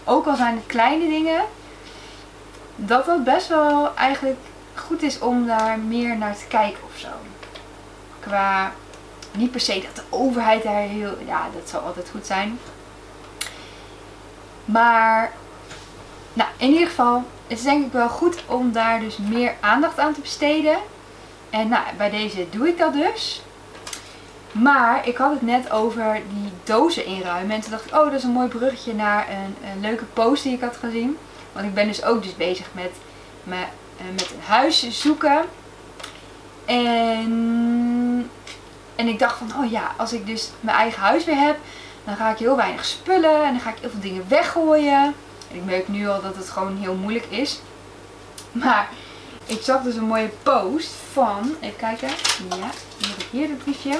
ook 0.03 0.27
al 0.27 0.35
zijn 0.35 0.55
het 0.55 0.65
kleine 0.65 1.09
dingen, 1.09 1.41
dat 2.75 3.05
dat 3.05 3.23
best 3.23 3.47
wel 3.47 3.95
eigenlijk 3.95 4.39
goed 4.75 5.01
is 5.01 5.19
om 5.19 5.45
daar 5.45 5.79
meer 5.79 6.17
naar 6.17 6.37
te 6.37 6.45
kijken 6.47 6.83
of 6.93 6.99
zo. 6.99 7.07
Qua 8.19 8.71
Niet 9.31 9.51
per 9.51 9.59
se 9.59 9.81
dat 9.81 9.95
de 9.95 10.03
overheid 10.17 10.63
daar 10.63 10.81
heel. 10.81 11.17
Ja, 11.25 11.47
dat 11.53 11.69
zal 11.69 11.79
altijd 11.79 12.09
goed 12.11 12.25
zijn. 12.25 12.59
Maar, 14.65 15.31
nou, 16.33 16.49
in 16.57 16.71
ieder 16.71 16.87
geval, 16.87 17.23
het 17.47 17.57
is 17.57 17.63
denk 17.63 17.85
ik 17.85 17.91
wel 17.91 18.09
goed 18.09 18.43
om 18.45 18.71
daar 18.71 18.99
dus 18.99 19.17
meer 19.17 19.55
aandacht 19.59 19.99
aan 19.99 20.13
te 20.13 20.21
besteden. 20.21 20.77
En 21.49 21.67
nou, 21.67 21.83
bij 21.97 22.09
deze 22.09 22.49
doe 22.49 22.67
ik 22.67 22.77
dat 22.77 22.93
dus. 22.93 23.41
Maar 24.51 25.07
ik 25.07 25.17
had 25.17 25.31
het 25.31 25.41
net 25.41 25.71
over 25.71 26.13
die 26.13 26.51
dozen 26.63 27.05
inruimen. 27.05 27.55
En 27.55 27.61
toen 27.61 27.71
dacht 27.71 27.85
ik, 27.85 27.93
oh, 27.93 28.03
dat 28.03 28.13
is 28.13 28.23
een 28.23 28.31
mooi 28.31 28.47
bruggetje 28.47 28.93
naar 28.93 29.27
een, 29.29 29.69
een 29.71 29.81
leuke 29.81 30.05
post 30.05 30.43
die 30.43 30.53
ik 30.53 30.61
had 30.61 30.77
gezien. 30.77 31.17
Want 31.51 31.65
ik 31.65 31.73
ben 31.73 31.87
dus 31.87 32.03
ook 32.03 32.23
dus 32.23 32.35
bezig 32.35 32.67
met, 32.71 32.91
met, 33.43 33.67
eh, 33.97 34.05
met 34.11 34.31
een 34.31 34.41
huis 34.45 35.01
zoeken. 35.01 35.41
En, 36.65 38.29
en 38.95 39.07
ik 39.07 39.19
dacht 39.19 39.37
van, 39.37 39.63
oh 39.63 39.71
ja, 39.71 39.93
als 39.97 40.13
ik 40.13 40.25
dus 40.25 40.51
mijn 40.59 40.77
eigen 40.77 41.01
huis 41.01 41.25
weer 41.25 41.39
heb, 41.39 41.57
dan 42.03 42.15
ga 42.15 42.31
ik 42.31 42.37
heel 42.37 42.55
weinig 42.55 42.85
spullen 42.85 43.43
en 43.43 43.51
dan 43.51 43.59
ga 43.59 43.69
ik 43.69 43.77
heel 43.81 43.89
veel 43.89 43.99
dingen 43.99 44.25
weggooien. 44.27 45.13
En 45.49 45.55
ik 45.55 45.65
merk 45.65 45.87
nu 45.87 46.07
al 46.07 46.21
dat 46.21 46.35
het 46.35 46.49
gewoon 46.49 46.77
heel 46.77 46.95
moeilijk 46.95 47.25
is. 47.29 47.59
Maar 48.51 48.89
ik 49.45 49.61
zag 49.61 49.81
dus 49.81 49.95
een 49.95 50.03
mooie 50.03 50.31
post 50.43 50.91
van, 51.11 51.55
even 51.59 51.77
kijken, 51.77 52.07
ja, 52.49 52.69
hier 52.97 53.09
heb 53.09 53.19
ik 53.19 53.27
hier 53.31 53.47
het 53.47 53.57
briefje. 53.57 53.99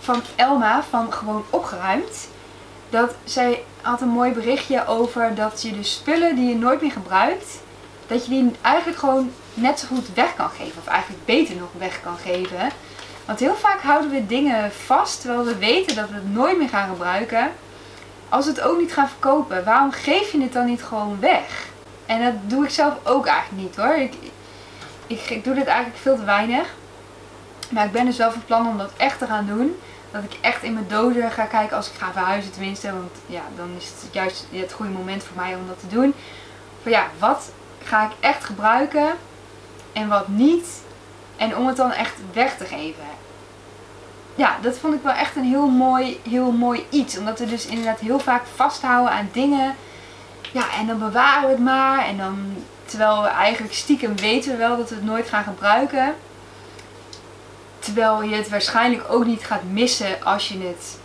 Van 0.00 0.22
Elma 0.36 0.82
van 0.90 1.12
Gewoon 1.12 1.44
Opgeruimd. 1.50 2.28
Dat 2.90 3.14
zij 3.24 3.64
had 3.80 4.00
een 4.00 4.08
mooi 4.08 4.32
berichtje 4.32 4.86
over 4.86 5.34
dat 5.34 5.62
je 5.62 5.72
de 5.72 5.82
spullen 5.82 6.34
die 6.34 6.48
je 6.48 6.56
nooit 6.56 6.80
meer 6.80 6.92
gebruikt, 6.92 7.60
dat 8.06 8.24
je 8.24 8.30
die 8.30 8.50
eigenlijk 8.60 8.98
gewoon 8.98 9.32
net 9.54 9.78
zo 9.78 9.86
goed 9.86 10.14
weg 10.14 10.34
kan 10.34 10.50
geven. 10.50 10.80
Of 10.80 10.86
eigenlijk 10.86 11.24
beter 11.24 11.56
nog 11.56 11.68
weg 11.78 12.00
kan 12.00 12.16
geven. 12.16 12.70
Want 13.24 13.40
heel 13.40 13.54
vaak 13.54 13.80
houden 13.80 14.10
we 14.10 14.26
dingen 14.26 14.72
vast 14.72 15.20
terwijl 15.20 15.44
we 15.44 15.58
weten 15.58 15.96
dat 15.96 16.08
we 16.08 16.14
het 16.14 16.32
nooit 16.32 16.58
meer 16.58 16.68
gaan 16.68 16.88
gebruiken. 16.88 17.52
Als 18.28 18.44
we 18.44 18.50
het 18.50 18.60
ook 18.60 18.78
niet 18.78 18.92
gaan 18.92 19.08
verkopen, 19.08 19.64
waarom 19.64 19.92
geef 19.92 20.32
je 20.32 20.40
het 20.40 20.52
dan 20.52 20.66
niet 20.66 20.82
gewoon 20.82 21.20
weg? 21.20 21.68
En 22.06 22.24
dat 22.24 22.34
doe 22.50 22.64
ik 22.64 22.70
zelf 22.70 22.94
ook 23.04 23.26
eigenlijk 23.26 23.62
niet 23.62 23.76
hoor. 23.76 23.94
Ik, 23.94 24.14
ik, 25.06 25.30
ik 25.30 25.44
doe 25.44 25.54
dit 25.54 25.66
eigenlijk 25.66 25.98
veel 25.98 26.16
te 26.16 26.24
weinig. 26.24 26.74
Maar 27.70 27.84
ik 27.84 27.92
ben 27.92 28.04
dus 28.04 28.16
wel 28.16 28.32
van 28.32 28.44
plan 28.44 28.68
om 28.68 28.78
dat 28.78 28.90
echt 28.96 29.18
te 29.18 29.26
gaan 29.26 29.46
doen. 29.46 29.76
Dat 30.10 30.24
ik 30.24 30.38
echt 30.40 30.62
in 30.62 30.72
mijn 30.72 30.88
doden 30.88 31.30
ga 31.30 31.44
kijken 31.44 31.76
als 31.76 31.90
ik 31.90 31.98
ga 31.98 32.12
verhuizen 32.12 32.52
tenminste. 32.52 32.92
Want 32.92 33.10
ja, 33.26 33.42
dan 33.56 33.70
is 33.76 33.84
het 33.84 34.08
juist 34.12 34.46
het 34.50 34.72
goede 34.72 34.92
moment 34.92 35.22
voor 35.22 35.36
mij 35.36 35.54
om 35.54 35.66
dat 35.66 35.80
te 35.80 35.96
doen. 35.96 36.14
Van 36.82 36.92
ja, 36.92 37.06
wat 37.18 37.52
ga 37.82 38.04
ik 38.04 38.12
echt 38.20 38.44
gebruiken 38.44 39.08
en 39.92 40.08
wat 40.08 40.28
niet. 40.28 40.66
En 41.36 41.56
om 41.56 41.66
het 41.66 41.76
dan 41.76 41.92
echt 41.92 42.14
weg 42.32 42.56
te 42.56 42.64
geven. 42.64 43.04
Ja, 44.34 44.56
dat 44.62 44.78
vond 44.78 44.94
ik 44.94 45.02
wel 45.02 45.12
echt 45.12 45.36
een 45.36 45.44
heel 45.44 45.66
mooi, 45.66 46.20
heel 46.28 46.52
mooi 46.52 46.86
iets. 46.90 47.18
Omdat 47.18 47.38
we 47.38 47.46
dus 47.46 47.66
inderdaad 47.66 48.00
heel 48.00 48.18
vaak 48.18 48.42
vasthouden 48.54 49.12
aan 49.12 49.28
dingen. 49.32 49.74
Ja, 50.52 50.64
en 50.78 50.86
dan 50.86 50.98
bewaren 50.98 51.42
we 51.48 51.54
het 51.54 51.64
maar. 51.64 52.04
En 52.04 52.16
dan, 52.16 52.64
terwijl 52.84 53.22
we 53.22 53.28
eigenlijk 53.28 53.74
stiekem 53.74 54.16
weten 54.16 54.50
we 54.50 54.56
wel 54.56 54.76
dat 54.76 54.88
we 54.88 54.94
het 54.94 55.04
nooit 55.04 55.28
gaan 55.28 55.44
gebruiken. 55.44 56.14
Terwijl 57.80 58.22
je 58.22 58.34
het 58.34 58.48
waarschijnlijk 58.48 59.04
ook 59.08 59.24
niet 59.24 59.44
gaat 59.44 59.62
missen 59.62 60.24
als 60.24 60.48
je 60.48 60.58
het 60.58 60.98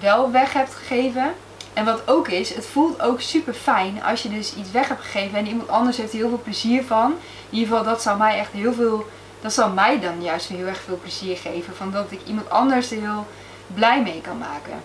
wel 0.00 0.30
weg 0.30 0.52
hebt 0.52 0.74
gegeven. 0.74 1.34
En 1.72 1.84
wat 1.84 2.08
ook 2.08 2.28
is, 2.28 2.54
het 2.54 2.66
voelt 2.66 3.02
ook 3.02 3.20
super 3.20 3.54
fijn 3.54 4.02
als 4.02 4.22
je 4.22 4.28
dus 4.28 4.54
iets 4.54 4.70
weg 4.70 4.88
hebt 4.88 5.02
gegeven 5.02 5.38
en 5.38 5.46
iemand 5.46 5.68
anders 5.68 5.96
heeft 5.96 6.12
er 6.12 6.18
heel 6.18 6.28
veel 6.28 6.40
plezier 6.42 6.84
van. 6.84 7.10
In 7.50 7.58
ieder 7.58 7.68
geval, 7.68 7.84
dat 7.84 8.02
zou 8.02 8.18
mij 8.18 8.38
echt 8.38 8.52
heel 8.52 8.72
veel, 8.72 9.06
dat 9.40 9.52
zal 9.52 9.70
mij 9.70 10.00
dan 10.00 10.22
juist 10.22 10.48
heel 10.48 10.66
erg 10.66 10.80
veel 10.80 10.98
plezier 11.02 11.36
geven. 11.36 11.76
Van 11.76 11.90
dat 11.90 12.12
ik 12.12 12.20
iemand 12.26 12.50
anders 12.50 12.90
er 12.90 13.00
heel 13.00 13.26
blij 13.66 14.02
mee 14.02 14.20
kan 14.20 14.38
maken. 14.38 14.82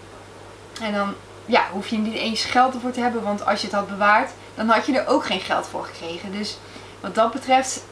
En 0.81 0.93
dan 0.93 1.13
ja, 1.45 1.63
hoef 1.71 1.87
je 1.87 1.97
niet 1.97 2.13
eens 2.13 2.43
geld 2.43 2.73
ervoor 2.73 2.91
te 2.91 2.99
hebben, 2.99 3.23
want 3.23 3.45
als 3.45 3.61
je 3.61 3.67
het 3.67 3.75
had 3.75 3.87
bewaard, 3.87 4.31
dan 4.55 4.69
had 4.69 4.85
je 4.85 4.99
er 4.99 5.07
ook 5.07 5.25
geen 5.25 5.39
geld 5.39 5.67
voor 5.67 5.83
gekregen. 5.83 6.31
Dus 6.31 6.57
wat 6.99 7.15
dat 7.15 7.31
betreft 7.31 7.83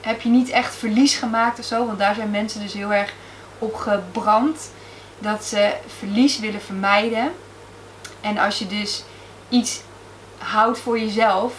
heb 0.00 0.20
je 0.20 0.28
niet 0.28 0.50
echt 0.50 0.74
verlies 0.74 1.14
gemaakt 1.14 1.58
of 1.58 1.64
zo, 1.64 1.86
want 1.86 1.98
daar 1.98 2.14
zijn 2.14 2.30
mensen 2.30 2.60
dus 2.60 2.72
heel 2.72 2.92
erg 2.92 3.12
op 3.58 3.74
gebrand. 3.74 4.70
Dat 5.18 5.44
ze 5.44 5.74
verlies 5.98 6.38
willen 6.38 6.60
vermijden. 6.60 7.32
En 8.20 8.38
als 8.38 8.58
je 8.58 8.66
dus 8.66 9.04
iets 9.48 9.80
houdt 10.38 10.78
voor 10.78 10.98
jezelf, 10.98 11.52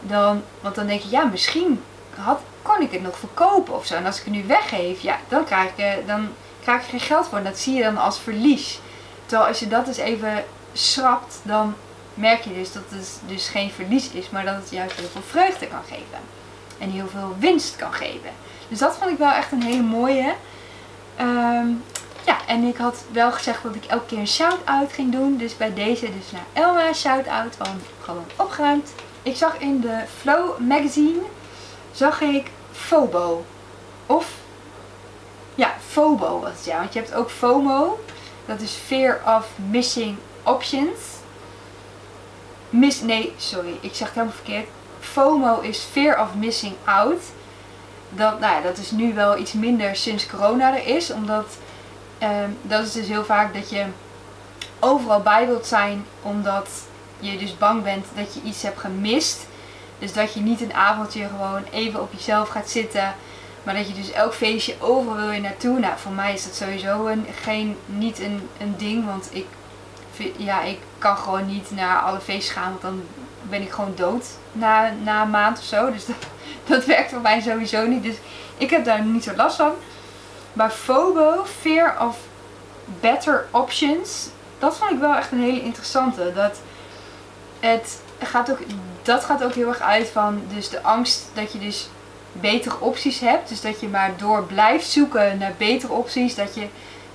dan, 0.00 0.42
want 0.60 0.74
dan 0.74 0.86
denk 0.86 1.00
je, 1.00 1.10
ja, 1.10 1.24
misschien 1.24 1.82
had, 2.14 2.40
kon 2.62 2.82
ik 2.82 2.92
het 2.92 3.02
nog 3.02 3.18
verkopen 3.18 3.74
of 3.74 3.86
zo. 3.86 3.94
En 3.94 4.06
als 4.06 4.18
ik 4.18 4.24
het 4.24 4.34
nu 4.34 4.46
weggeef, 4.46 5.00
ja, 5.00 5.18
dan 5.28 5.44
krijg, 5.44 5.70
ik, 5.76 6.06
dan 6.06 6.28
krijg 6.62 6.82
ik 6.82 6.88
geen 6.88 7.00
geld 7.00 7.26
voor. 7.28 7.38
En 7.38 7.44
dat 7.44 7.58
zie 7.58 7.74
je 7.74 7.82
dan 7.82 7.98
als 7.98 8.18
verlies. 8.18 8.80
Terwijl 9.26 9.48
als 9.48 9.58
je 9.58 9.68
dat 9.68 9.86
dus 9.86 9.96
even 9.96 10.44
schrapt, 10.72 11.40
dan 11.42 11.74
merk 12.14 12.44
je 12.44 12.54
dus 12.54 12.72
dat 12.72 12.82
het 12.88 13.20
dus 13.26 13.48
geen 13.48 13.70
verlies 13.70 14.10
is, 14.10 14.30
maar 14.30 14.44
dat 14.44 14.54
het 14.54 14.70
juist 14.70 14.96
heel 14.96 15.08
veel 15.08 15.22
vreugde 15.22 15.66
kan 15.66 15.82
geven. 15.88 16.37
En 16.78 16.90
heel 16.90 17.08
veel 17.08 17.36
winst 17.38 17.76
kan 17.76 17.92
geven. 17.92 18.30
Dus 18.68 18.78
dat 18.78 18.96
vond 18.96 19.10
ik 19.10 19.18
wel 19.18 19.32
echt 19.32 19.52
een 19.52 19.62
hele 19.62 19.82
mooie. 19.82 20.34
Ehm, 21.16 21.68
ja, 22.26 22.46
en 22.46 22.62
ik 22.62 22.76
had 22.76 23.04
wel 23.12 23.32
gezegd 23.32 23.62
dat 23.62 23.74
ik 23.74 23.84
elke 23.84 24.06
keer 24.06 24.18
een 24.18 24.28
shout-out 24.28 24.92
ging 24.92 25.12
doen. 25.12 25.36
Dus 25.36 25.56
bij 25.56 25.74
deze 25.74 26.06
dus 26.06 26.30
naar 26.30 26.46
Elma 26.52 26.92
shout-out 26.92 27.56
van 27.56 27.80
Gewoon 28.02 28.24
Opgeruimd. 28.36 28.92
Ik 29.22 29.36
zag 29.36 29.58
in 29.58 29.80
de 29.80 30.02
Flow 30.20 30.58
magazine, 30.58 31.20
zag 31.92 32.20
ik 32.20 32.50
FOBO. 32.72 33.44
Of, 34.06 34.30
ja, 35.54 35.74
FOBO 35.88 36.40
was 36.40 36.50
het 36.50 36.64
ja. 36.64 36.78
Want 36.78 36.92
je 36.92 36.98
hebt 36.98 37.14
ook 37.14 37.30
FOMO. 37.30 37.98
Dat 38.46 38.60
is 38.60 38.72
Fear 38.72 39.20
of 39.26 39.46
Missing 39.70 40.16
Options. 40.42 40.98
Miss, 42.70 43.00
nee, 43.00 43.32
sorry, 43.36 43.78
ik 43.80 43.94
zeg 43.94 44.06
het 44.06 44.16
helemaal 44.16 44.34
verkeerd. 44.34 44.68
FOMO 45.12 45.60
is 45.60 45.78
Fear 45.78 46.20
of 46.20 46.34
Missing 46.34 46.74
Out. 46.84 47.22
Dat, 48.08 48.40
nou 48.40 48.54
ja, 48.54 48.60
dat 48.60 48.78
is 48.78 48.90
nu 48.90 49.14
wel 49.14 49.38
iets 49.38 49.52
minder 49.52 49.96
sinds 49.96 50.26
corona 50.26 50.76
er 50.76 50.86
is. 50.86 51.12
Omdat 51.12 51.58
Ehm, 52.18 52.50
dat 52.62 52.84
is 52.86 52.92
dus 52.92 53.08
heel 53.08 53.24
vaak 53.24 53.54
dat 53.54 53.70
je 53.70 53.84
overal 54.78 55.20
bij 55.20 55.46
wilt 55.46 55.66
zijn 55.66 56.04
omdat 56.22 56.68
je 57.18 57.38
dus 57.38 57.58
bang 57.58 57.82
bent 57.82 58.06
dat 58.14 58.34
je 58.34 58.40
iets 58.44 58.62
hebt 58.62 58.80
gemist. 58.80 59.46
Dus 59.98 60.12
dat 60.12 60.34
je 60.34 60.40
niet 60.40 60.60
een 60.60 60.74
avondje 60.74 61.28
gewoon 61.28 61.62
even 61.72 62.02
op 62.02 62.12
jezelf 62.12 62.48
gaat 62.48 62.70
zitten. 62.70 63.14
Maar 63.62 63.74
dat 63.74 63.88
je 63.88 63.94
dus 63.94 64.12
elk 64.12 64.34
feestje 64.34 64.74
overal 64.80 65.16
wil 65.16 65.30
je 65.30 65.40
naartoe. 65.40 65.78
Nou, 65.78 65.98
voor 65.98 66.12
mij 66.12 66.32
is 66.32 66.44
dat 66.44 66.54
sowieso 66.54 67.06
een, 67.06 67.26
geen, 67.42 67.76
niet 67.86 68.18
een, 68.18 68.48
een 68.60 68.74
ding. 68.76 69.06
Want 69.06 69.28
ik, 69.32 69.46
ja, 70.36 70.62
ik 70.62 70.78
kan 70.98 71.16
gewoon 71.16 71.46
niet 71.46 71.70
naar 71.70 72.00
alle 72.00 72.20
feestjes 72.20 72.56
gaan. 72.56 72.70
Want 72.70 72.82
dan 72.82 73.02
ben 73.42 73.62
ik 73.62 73.70
gewoon 73.70 73.92
dood 73.96 74.26
na, 74.52 74.92
na 75.02 75.22
een 75.22 75.30
maand 75.30 75.58
of 75.58 75.64
zo. 75.64 75.92
Dus 75.92 76.06
dat, 76.06 76.16
dat 76.78 76.84
werkt 76.84 77.10
voor 77.10 77.20
mij 77.20 77.40
sowieso 77.40 77.86
niet. 77.86 78.02
Dus 78.02 78.16
ik 78.56 78.70
heb 78.70 78.84
daar 78.84 79.04
niet 79.04 79.24
zo 79.24 79.34
last 79.36 79.56
van. 79.56 79.72
Maar 80.52 80.70
FOBO, 80.70 81.44
Fear 81.60 82.06
of 82.06 82.16
Better 83.00 83.46
Options, 83.50 84.28
dat 84.58 84.76
vond 84.76 84.90
ik 84.90 84.98
wel 84.98 85.14
echt 85.14 85.32
een 85.32 85.42
hele 85.42 85.62
interessante. 85.62 86.32
Dat, 86.34 86.60
het 87.60 88.00
gaat 88.18 88.50
ook, 88.50 88.58
dat 89.02 89.24
gaat 89.24 89.44
ook 89.44 89.54
heel 89.54 89.68
erg 89.68 89.80
uit 89.80 90.08
van 90.08 90.42
dus 90.54 90.68
de 90.68 90.82
angst 90.82 91.26
dat 91.34 91.52
je 91.52 91.58
dus 91.58 91.88
betere 92.32 92.80
opties 92.80 93.20
hebt. 93.20 93.48
Dus 93.48 93.60
dat 93.60 93.80
je 93.80 93.88
maar 93.88 94.12
door 94.16 94.44
blijft 94.44 94.90
zoeken 94.90 95.38
naar 95.38 95.54
betere 95.58 95.92
opties. 95.92 96.34
Dat 96.34 96.54
je 96.54 96.68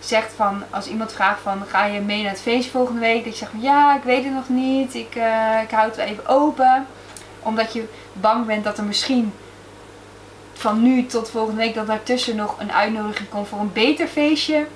zegt 0.06 0.34
van, 0.36 0.64
als 0.70 0.88
iemand 0.88 1.14
vraagt 1.14 1.42
van, 1.42 1.64
ga 1.68 1.86
je 1.86 2.00
mee 2.00 2.22
naar 2.22 2.32
het 2.32 2.42
feest 2.42 2.70
volgende 2.70 3.00
week? 3.00 3.24
Dat 3.24 3.34
je 3.34 3.40
zegt 3.40 3.52
van, 3.52 3.62
ja, 3.62 3.96
ik 3.96 4.04
weet 4.04 4.24
het 4.24 4.34
nog 4.34 4.50
niet. 4.50 4.96
Ik, 4.96 5.16
uh, 5.16 5.62
ik 5.64 5.72
houd 5.72 5.96
het 5.96 6.06
even 6.06 6.28
open. 6.28 6.88
Omdat 7.40 7.74
je 7.74 7.88
bang 8.14 8.46
bent 8.46 8.64
dat 8.64 8.78
er 8.78 8.84
misschien 8.84 9.34
van 10.54 10.82
nu 10.82 11.06
tot 11.06 11.30
volgende 11.30 11.62
week 11.62 11.74
dat 11.74 11.88
daartussen 11.88 12.36
nog 12.36 12.60
een 12.60 12.72
uitnodiging 12.72 13.30
komt 13.30 13.48
voor 13.48 13.60
een 13.60 13.74
beter 13.74 14.08
feestje. 14.08 14.68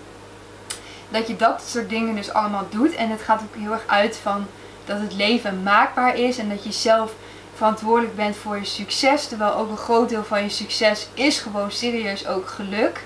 Dat 1.10 1.28
je 1.28 1.36
dat 1.36 1.64
soort 1.68 1.90
dingen 1.90 2.16
dus 2.16 2.34
allemaal 2.34 2.68
doet. 2.70 2.96
En 2.96 3.10
het 3.10 3.22
gaat 3.22 3.42
ook 3.42 3.62
heel 3.62 3.72
erg 3.72 3.88
uit 3.88 4.20
van 4.22 4.46
dat 4.86 5.00
het 5.00 5.14
leven 5.14 5.64
maakbaar 5.64 6.16
is 6.16 6.38
en 6.38 6.50
dat 6.50 6.64
je 6.64 6.72
zelf 6.72 7.14
verantwoordelijk 7.56 8.16
bent 8.16 8.36
voor 8.36 8.58
je 8.58 8.66
succes. 8.66 9.28
Terwijl 9.28 9.54
ook 9.54 9.70
een 9.70 9.78
groot 9.78 10.10
deel 10.10 10.24
van 10.24 10.44
je 10.44 10.50
succes 10.50 11.08
is 11.14 11.40
gewoon 11.40 11.72
serieus 11.72 12.28
ook 12.28 12.48
geluk. 12.48 13.04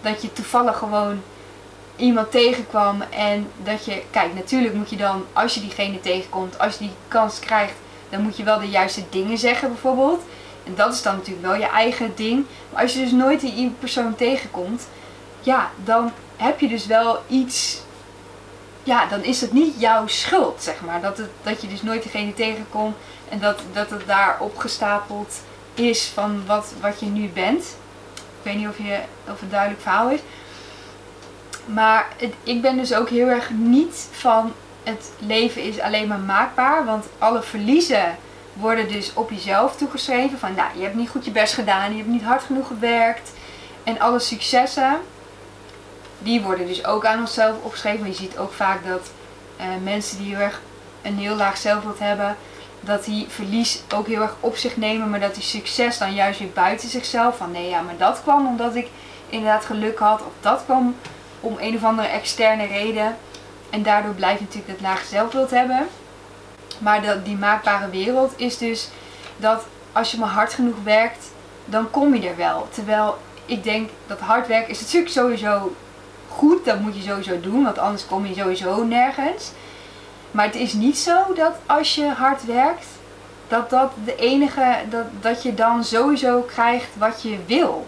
Dat 0.00 0.22
je 0.22 0.32
toevallig 0.32 0.78
gewoon 0.78 1.22
iemand 1.96 2.30
tegenkwam 2.30 3.02
en 3.02 3.50
dat 3.62 3.84
je, 3.84 4.02
kijk, 4.10 4.34
natuurlijk 4.34 4.74
moet 4.74 4.90
je 4.90 4.96
dan, 4.96 5.24
als 5.32 5.54
je 5.54 5.60
diegene 5.60 6.00
tegenkomt, 6.00 6.58
als 6.58 6.72
je 6.72 6.78
die 6.78 6.94
kans 7.08 7.38
krijgt, 7.38 7.74
dan 8.08 8.22
moet 8.22 8.36
je 8.36 8.42
wel 8.42 8.58
de 8.58 8.68
juiste 8.68 9.04
dingen 9.10 9.38
zeggen 9.38 9.68
bijvoorbeeld. 9.68 10.22
En 10.64 10.74
dat 10.74 10.92
is 10.92 11.02
dan 11.02 11.16
natuurlijk 11.16 11.46
wel 11.46 11.56
je 11.56 11.66
eigen 11.66 12.12
ding. 12.14 12.46
Maar 12.72 12.82
als 12.82 12.94
je 12.94 13.00
dus 13.00 13.10
nooit 13.10 13.40
die 13.40 13.74
persoon 13.78 14.14
tegenkomt, 14.14 14.88
ja, 15.40 15.70
dan 15.84 16.12
heb 16.36 16.60
je 16.60 16.68
dus 16.68 16.86
wel 16.86 17.22
iets. 17.28 17.82
Ja, 18.82 19.06
dan 19.06 19.22
is 19.22 19.40
het 19.40 19.52
niet 19.52 19.80
jouw 19.80 20.06
schuld, 20.06 20.62
zeg 20.62 20.80
maar. 20.80 21.00
Dat, 21.00 21.18
het, 21.18 21.30
dat 21.42 21.62
je 21.62 21.68
dus 21.68 21.82
nooit 21.82 22.02
degene 22.02 22.34
tegenkomt 22.34 22.96
en 23.28 23.38
dat, 23.38 23.60
dat 23.72 23.90
het 23.90 24.06
daar 24.06 24.36
opgestapeld 24.40 25.40
is 25.74 26.06
van 26.06 26.46
wat, 26.46 26.72
wat 26.80 27.00
je 27.00 27.06
nu 27.06 27.28
bent. 27.28 27.64
Ik 28.14 28.50
weet 28.50 28.56
niet 28.56 28.68
of, 28.68 28.78
je, 28.78 28.98
of 29.30 29.40
het 29.40 29.50
duidelijk 29.50 29.80
verhaal 29.80 30.10
is. 30.10 30.20
Maar 31.66 32.08
ik 32.42 32.62
ben 32.62 32.76
dus 32.76 32.94
ook 32.94 33.08
heel 33.08 33.28
erg 33.28 33.50
niet 33.50 34.08
van 34.10 34.52
het 34.82 35.10
leven 35.18 35.62
is 35.62 35.80
alleen 35.80 36.08
maar 36.08 36.18
maakbaar. 36.18 36.84
Want 36.84 37.06
alle 37.18 37.42
verliezen 37.42 38.16
worden 38.52 38.88
dus 38.88 39.14
op 39.14 39.30
jezelf 39.30 39.76
toegeschreven. 39.76 40.38
Van 40.38 40.54
nou, 40.54 40.68
je 40.76 40.82
hebt 40.82 40.94
niet 40.94 41.08
goed 41.08 41.24
je 41.24 41.30
best 41.30 41.54
gedaan, 41.54 41.90
je 41.90 41.96
hebt 41.96 42.08
niet 42.08 42.22
hard 42.22 42.42
genoeg 42.42 42.66
gewerkt. 42.66 43.32
En 43.84 44.00
alle 44.00 44.18
successen, 44.18 45.00
die 46.18 46.42
worden 46.42 46.66
dus 46.66 46.84
ook 46.84 47.06
aan 47.06 47.20
onszelf 47.20 47.56
opgeschreven. 47.62 48.00
Maar 48.00 48.08
je 48.08 48.14
ziet 48.14 48.38
ook 48.38 48.52
vaak 48.52 48.86
dat 48.86 49.10
uh, 49.60 49.66
mensen 49.82 50.18
die 50.18 50.34
heel 50.34 50.44
erg 50.44 50.60
een 51.02 51.18
heel 51.18 51.36
laag 51.36 51.56
zelfbeeld 51.56 51.98
hebben, 51.98 52.36
dat 52.80 53.04
die 53.04 53.26
verlies 53.28 53.82
ook 53.94 54.06
heel 54.06 54.20
erg 54.22 54.36
op 54.40 54.56
zich 54.56 54.76
nemen, 54.76 55.10
maar 55.10 55.20
dat 55.20 55.34
die 55.34 55.42
succes 55.42 55.98
dan 55.98 56.14
juist 56.14 56.38
weer 56.38 56.50
buiten 56.54 56.88
zichzelf. 56.88 57.36
Van 57.36 57.50
nee, 57.50 57.68
ja, 57.68 57.80
maar 57.80 57.96
dat 57.96 58.22
kwam 58.22 58.46
omdat 58.46 58.74
ik 58.74 58.88
inderdaad 59.28 59.64
geluk 59.64 59.98
had, 59.98 60.20
of 60.20 60.32
dat 60.40 60.62
kwam 60.64 60.96
om 61.44 61.56
een 61.58 61.76
of 61.76 61.84
andere 61.84 62.08
externe 62.08 62.66
reden. 62.66 63.16
En 63.70 63.82
daardoor 63.82 64.14
blijf 64.14 64.38
je 64.38 64.44
natuurlijk 64.44 64.72
dat 64.72 64.88
lage 64.88 65.06
zelfbeeld 65.06 65.50
hebben. 65.50 65.86
Maar 66.78 67.02
dat, 67.02 67.24
die 67.24 67.36
maakbare 67.36 67.90
wereld 67.90 68.32
is 68.36 68.58
dus 68.58 68.88
dat 69.36 69.66
als 69.92 70.10
je 70.10 70.18
maar 70.18 70.28
hard 70.28 70.52
genoeg 70.52 70.82
werkt, 70.84 71.30
dan 71.64 71.90
kom 71.90 72.14
je 72.14 72.28
er 72.28 72.36
wel. 72.36 72.68
Terwijl 72.70 73.18
ik 73.46 73.64
denk 73.64 73.90
dat 74.06 74.20
hard 74.20 74.46
werken 74.46 74.70
is 74.70 74.80
natuurlijk 74.80 75.12
sowieso 75.12 75.74
goed, 76.28 76.64
dat 76.64 76.80
moet 76.80 76.96
je 76.96 77.02
sowieso 77.02 77.40
doen, 77.40 77.64
want 77.64 77.78
anders 77.78 78.06
kom 78.06 78.26
je 78.26 78.34
sowieso 78.34 78.84
nergens. 78.84 79.52
Maar 80.30 80.44
het 80.44 80.54
is 80.54 80.72
niet 80.72 80.98
zo 80.98 81.32
dat 81.34 81.52
als 81.66 81.94
je 81.94 82.08
hard 82.08 82.44
werkt, 82.44 82.86
dat 83.48 83.70
dat 83.70 83.92
de 84.04 84.16
enige, 84.16 84.76
dat, 84.90 85.04
dat 85.20 85.42
je 85.42 85.54
dan 85.54 85.84
sowieso 85.84 86.40
krijgt 86.40 86.88
wat 86.98 87.22
je 87.22 87.38
wil. 87.46 87.86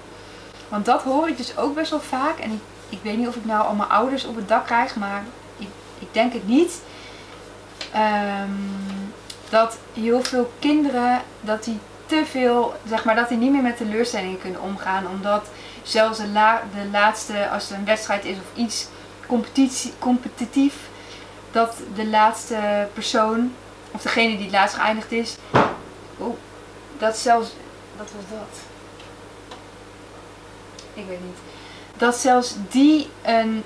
Want 0.69 0.85
dat 0.85 1.03
hoor 1.03 1.29
ik 1.29 1.37
dus 1.37 1.57
ook 1.57 1.75
best 1.75 1.91
wel 1.91 2.01
vaak. 2.01 2.39
En 2.39 2.51
ik, 2.53 2.61
ik 2.89 2.99
weet 3.03 3.17
niet 3.17 3.29
of 3.29 3.37
ik 3.37 3.45
nou 3.45 3.67
al 3.67 3.75
mijn 3.75 3.89
ouders 3.89 4.25
op 4.25 4.37
het 4.37 4.49
dak 4.49 4.65
krijg, 4.65 4.97
maar 4.97 5.25
ik, 5.57 5.69
ik 5.99 6.09
denk 6.11 6.33
het 6.33 6.47
niet. 6.47 6.81
Ehm, 7.93 8.51
dat 9.49 9.79
heel 9.93 10.23
veel 10.23 10.53
kinderen, 10.59 11.23
dat 11.41 11.65
die 11.65 11.79
te 12.07 12.23
veel, 12.27 12.75
zeg 12.89 13.05
maar, 13.05 13.15
dat 13.15 13.29
die 13.29 13.39
niet 13.39 13.53
meer 13.53 13.63
met 13.63 13.77
teleurstellingen 13.77 14.41
kunnen 14.41 14.63
omgaan. 14.63 15.09
Omdat 15.09 15.49
zelfs 15.83 16.19
de, 16.19 16.29
la, 16.29 16.63
de 16.75 16.89
laatste, 16.91 17.49
als 17.49 17.71
er 17.71 17.77
een 17.77 17.85
wedstrijd 17.85 18.25
is 18.25 18.37
of 18.37 18.59
iets 18.59 18.87
competitie, 19.27 19.93
competitief, 19.99 20.75
dat 21.51 21.77
de 21.95 22.07
laatste 22.07 22.89
persoon, 22.93 23.53
of 23.91 24.03
degene 24.03 24.35
die 24.35 24.45
het 24.45 24.53
laatst 24.53 24.77
geëindigd 24.77 25.13
is, 25.13 25.37
oh, 26.19 26.37
dat 26.99 27.17
zelfs, 27.17 27.51
wat 27.97 28.11
was 28.17 28.39
dat? 28.39 28.59
Ik 30.95 31.05
weet 31.09 31.21
niet. 31.21 31.46
Dat 31.97 32.17
zelfs 32.17 32.55
die 32.69 33.09
een, 33.23 33.63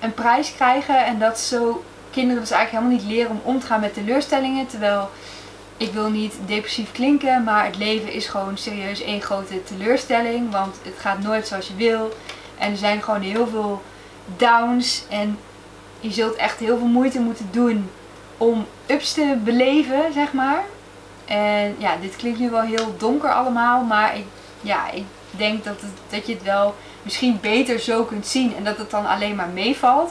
een 0.00 0.14
prijs 0.14 0.54
krijgen 0.54 1.04
en 1.04 1.18
dat 1.18 1.38
zo 1.38 1.84
kinderen 2.10 2.42
dus 2.42 2.50
eigenlijk 2.50 2.84
helemaal 2.84 3.04
niet 3.04 3.16
leren 3.16 3.30
om 3.30 3.40
om 3.54 3.60
te 3.60 3.66
gaan 3.66 3.80
met 3.80 3.94
teleurstellingen. 3.94 4.66
Terwijl 4.66 5.10
ik 5.76 5.92
wil 5.92 6.10
niet 6.10 6.34
depressief 6.46 6.92
klinken, 6.92 7.44
maar 7.44 7.64
het 7.64 7.76
leven 7.76 8.12
is 8.12 8.26
gewoon 8.26 8.58
serieus 8.58 9.02
één 9.02 9.22
grote 9.22 9.62
teleurstelling. 9.62 10.50
Want 10.50 10.76
het 10.82 10.98
gaat 10.98 11.22
nooit 11.22 11.46
zoals 11.46 11.68
je 11.68 11.74
wil. 11.74 12.16
En 12.58 12.70
er 12.70 12.76
zijn 12.76 13.02
gewoon 13.02 13.20
heel 13.20 13.46
veel 13.46 13.82
downs. 14.36 15.04
En 15.08 15.38
je 16.00 16.10
zult 16.10 16.36
echt 16.36 16.58
heel 16.58 16.78
veel 16.78 16.86
moeite 16.86 17.20
moeten 17.20 17.48
doen 17.50 17.90
om 18.36 18.66
ups 18.86 19.12
te 19.12 19.36
beleven, 19.44 20.12
zeg 20.12 20.32
maar. 20.32 20.62
En 21.26 21.74
ja, 21.78 21.96
dit 22.00 22.16
klinkt 22.16 22.38
nu 22.38 22.50
wel 22.50 22.60
heel 22.60 22.94
donker 22.98 23.32
allemaal, 23.32 23.82
maar 23.82 24.16
ik, 24.16 24.24
ja, 24.60 24.90
ik 24.90 25.04
denk 25.30 25.64
dat, 25.64 25.80
het, 25.80 25.90
dat 26.08 26.26
je 26.26 26.32
het 26.32 26.42
wel 26.42 26.74
misschien 27.02 27.38
beter 27.40 27.78
zo 27.78 28.04
kunt 28.04 28.26
zien 28.26 28.56
en 28.56 28.64
dat 28.64 28.78
het 28.78 28.90
dan 28.90 29.06
alleen 29.06 29.34
maar 29.34 29.48
meevalt. 29.48 30.10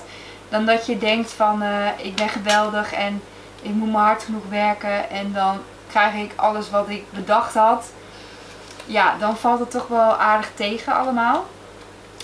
Dan 0.49 0.65
dat 0.65 0.85
je 0.85 0.97
denkt 0.97 1.31
van 1.31 1.63
uh, 1.63 1.87
ik 1.97 2.15
ben 2.15 2.29
geweldig 2.29 2.93
en 2.93 3.21
ik 3.61 3.73
moet 3.73 3.91
maar 3.91 4.05
hard 4.05 4.23
genoeg 4.23 4.49
werken 4.49 5.09
en 5.09 5.33
dan 5.33 5.59
krijg 5.89 6.13
ik 6.13 6.31
alles 6.35 6.69
wat 6.69 6.89
ik 6.89 7.03
bedacht 7.11 7.53
had. 7.53 7.85
Ja, 8.85 9.15
dan 9.19 9.37
valt 9.37 9.59
het 9.59 9.71
toch 9.71 9.87
wel 9.87 10.15
aardig 10.15 10.51
tegen 10.55 10.95
allemaal. 10.95 11.45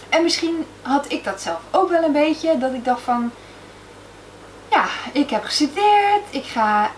En 0.10 0.24
misschien 0.24 0.66
had 0.82 1.12
ik 1.12 1.24
dat 1.24 1.42
zelf 1.42 1.60
ook 1.72 1.90
wel 1.90 2.04
een 2.04 2.12
beetje. 2.12 2.58
Dat 2.58 2.74
ik 2.74 2.86
dacht 2.86 3.02
van, 3.02 3.32
ja, 4.72 4.86
ik 5.12 5.30
heb 5.30 5.44
gestudeerd, 5.44 6.24
ik 6.30 6.46
ga, 6.46 6.92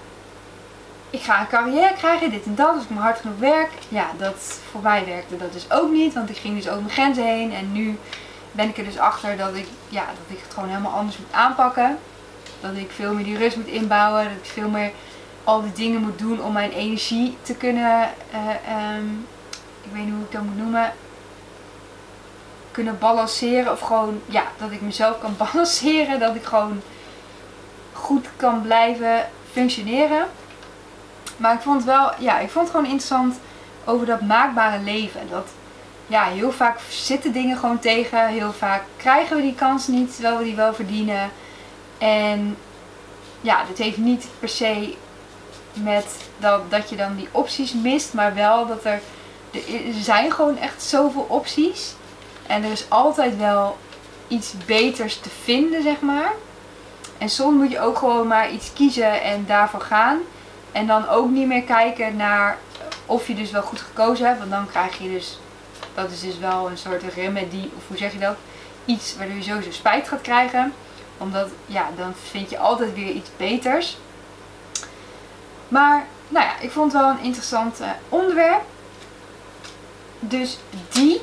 ik 1.15 1.21
ga 1.21 1.39
een 1.39 1.47
carrière 1.47 1.93
krijgen, 1.93 2.31
dit 2.31 2.45
en 2.45 2.55
dat, 2.55 2.75
als 2.75 2.83
ik 2.83 2.89
maar 2.89 3.03
hard 3.03 3.19
genoeg 3.19 3.39
werk. 3.39 3.71
Ja, 3.89 4.07
dat 4.17 4.59
voor 4.71 4.81
mij 4.81 5.05
werkte 5.05 5.37
dat 5.37 5.53
dus 5.53 5.71
ook 5.71 5.91
niet, 5.91 6.13
want 6.13 6.29
ik 6.29 6.37
ging 6.37 6.55
dus 6.55 6.67
over 6.67 6.81
mijn 6.81 6.93
grenzen 6.93 7.25
heen. 7.25 7.53
En 7.53 7.71
nu 7.71 7.97
ben 8.51 8.69
ik 8.69 8.77
er 8.77 8.83
dus 8.83 8.97
achter 8.97 9.37
dat 9.37 9.55
ik, 9.55 9.67
ja, 9.89 10.05
dat 10.05 10.37
ik 10.37 10.43
het 10.43 10.53
gewoon 10.53 10.69
helemaal 10.69 10.91
anders 10.91 11.17
moet 11.17 11.31
aanpakken. 11.31 11.97
Dat 12.61 12.75
ik 12.75 12.91
veel 12.91 13.13
meer 13.13 13.23
die 13.23 13.37
rust 13.37 13.55
moet 13.55 13.67
inbouwen, 13.67 14.23
dat 14.23 14.37
ik 14.43 14.51
veel 14.51 14.69
meer 14.69 14.91
al 15.43 15.61
die 15.61 15.71
dingen 15.71 16.01
moet 16.01 16.19
doen 16.19 16.43
om 16.43 16.53
mijn 16.53 16.71
energie 16.71 17.37
te 17.41 17.55
kunnen, 17.55 18.09
uh, 18.33 18.97
ik 19.83 19.91
weet 19.91 20.03
niet 20.03 20.13
hoe 20.13 20.23
ik 20.23 20.31
dat 20.31 20.41
moet 20.41 20.57
noemen, 20.57 20.93
kunnen 22.71 22.99
balanceren. 22.99 23.71
Of 23.71 23.79
gewoon, 23.79 24.21
ja, 24.25 24.43
dat 24.57 24.71
ik 24.71 24.81
mezelf 24.81 25.19
kan 25.19 25.35
balanceren, 25.53 26.19
dat 26.19 26.35
ik 26.35 26.43
gewoon 26.43 26.81
goed 27.93 28.27
kan 28.35 28.61
blijven 28.61 29.29
functioneren. 29.51 30.27
Maar 31.37 31.53
ik 31.53 31.61
vond 31.61 31.83
wel, 31.83 32.11
ja, 32.19 32.39
ik 32.39 32.49
vond 32.49 32.67
het 32.67 32.75
gewoon 32.75 32.91
interessant 32.91 33.39
over 33.85 34.05
dat 34.05 34.21
maakbare 34.21 34.83
leven. 34.83 35.21
Dat, 35.29 35.47
ja, 36.07 36.23
heel 36.23 36.51
vaak 36.51 36.79
zitten 36.89 37.31
dingen 37.31 37.57
gewoon 37.57 37.79
tegen. 37.79 38.27
Heel 38.27 38.53
vaak 38.53 38.83
krijgen 38.97 39.35
we 39.35 39.41
die 39.41 39.55
kans 39.55 39.87
niet, 39.87 40.13
terwijl 40.13 40.37
we 40.37 40.43
die 40.43 40.55
wel 40.55 40.73
verdienen. 40.73 41.31
En 41.97 42.57
ja, 43.41 43.63
dat 43.67 43.77
heeft 43.77 43.97
niet 43.97 44.27
per 44.39 44.49
se 44.49 44.95
met 45.73 46.05
dat, 46.37 46.71
dat 46.71 46.89
je 46.89 46.95
dan 46.95 47.15
die 47.15 47.27
opties 47.31 47.73
mist, 47.73 48.13
maar 48.13 48.35
wel 48.35 48.67
dat 48.67 48.85
er, 48.85 49.01
er 49.51 49.93
zijn 50.01 50.31
gewoon 50.31 50.57
echt 50.57 50.83
zoveel 50.83 51.25
opties. 51.29 51.93
En 52.47 52.63
er 52.63 52.71
is 52.71 52.89
altijd 52.89 53.37
wel 53.37 53.77
iets 54.27 54.53
beters 54.65 55.19
te 55.19 55.29
vinden, 55.43 55.83
zeg 55.83 55.99
maar. 55.99 56.31
En 57.17 57.29
soms 57.29 57.57
moet 57.57 57.71
je 57.71 57.79
ook 57.79 57.97
gewoon 57.97 58.27
maar 58.27 58.51
iets 58.51 58.73
kiezen 58.73 59.21
en 59.21 59.45
daarvoor 59.47 59.81
gaan. 59.81 60.19
En 60.75 60.87
dan 60.87 61.07
ook 61.07 61.29
niet 61.29 61.47
meer 61.47 61.63
kijken 61.63 62.15
naar 62.15 62.57
of 63.05 63.27
je 63.27 63.35
dus 63.35 63.51
wel 63.51 63.61
goed 63.61 63.81
gekozen 63.81 64.27
hebt. 64.27 64.39
Want 64.39 64.51
dan 64.51 64.67
krijg 64.67 64.97
je 64.97 65.09
dus, 65.09 65.39
dat 65.93 66.11
is 66.11 66.19
dus 66.19 66.37
wel 66.37 66.69
een 66.69 66.77
soort 66.77 67.03
remedie, 67.13 67.71
of 67.77 67.87
hoe 67.87 67.97
zeg 67.97 68.11
je 68.13 68.19
dat? 68.19 68.35
Iets 68.85 69.15
waardoor 69.17 69.35
je 69.35 69.43
sowieso 69.43 69.71
spijt 69.71 70.07
gaat 70.07 70.21
krijgen. 70.21 70.73
Omdat, 71.17 71.49
ja, 71.65 71.89
dan 71.95 72.13
vind 72.29 72.49
je 72.49 72.57
altijd 72.57 72.93
weer 72.93 73.11
iets 73.11 73.29
beters. 73.37 73.97
Maar, 75.67 76.05
nou 76.27 76.45
ja, 76.45 76.59
ik 76.59 76.71
vond 76.71 76.91
het 76.91 77.01
wel 77.01 77.11
een 77.11 77.23
interessant 77.23 77.81
uh, 77.81 77.87
onderwerp. 78.09 78.61
Dus 80.19 80.57
die. 80.89 81.21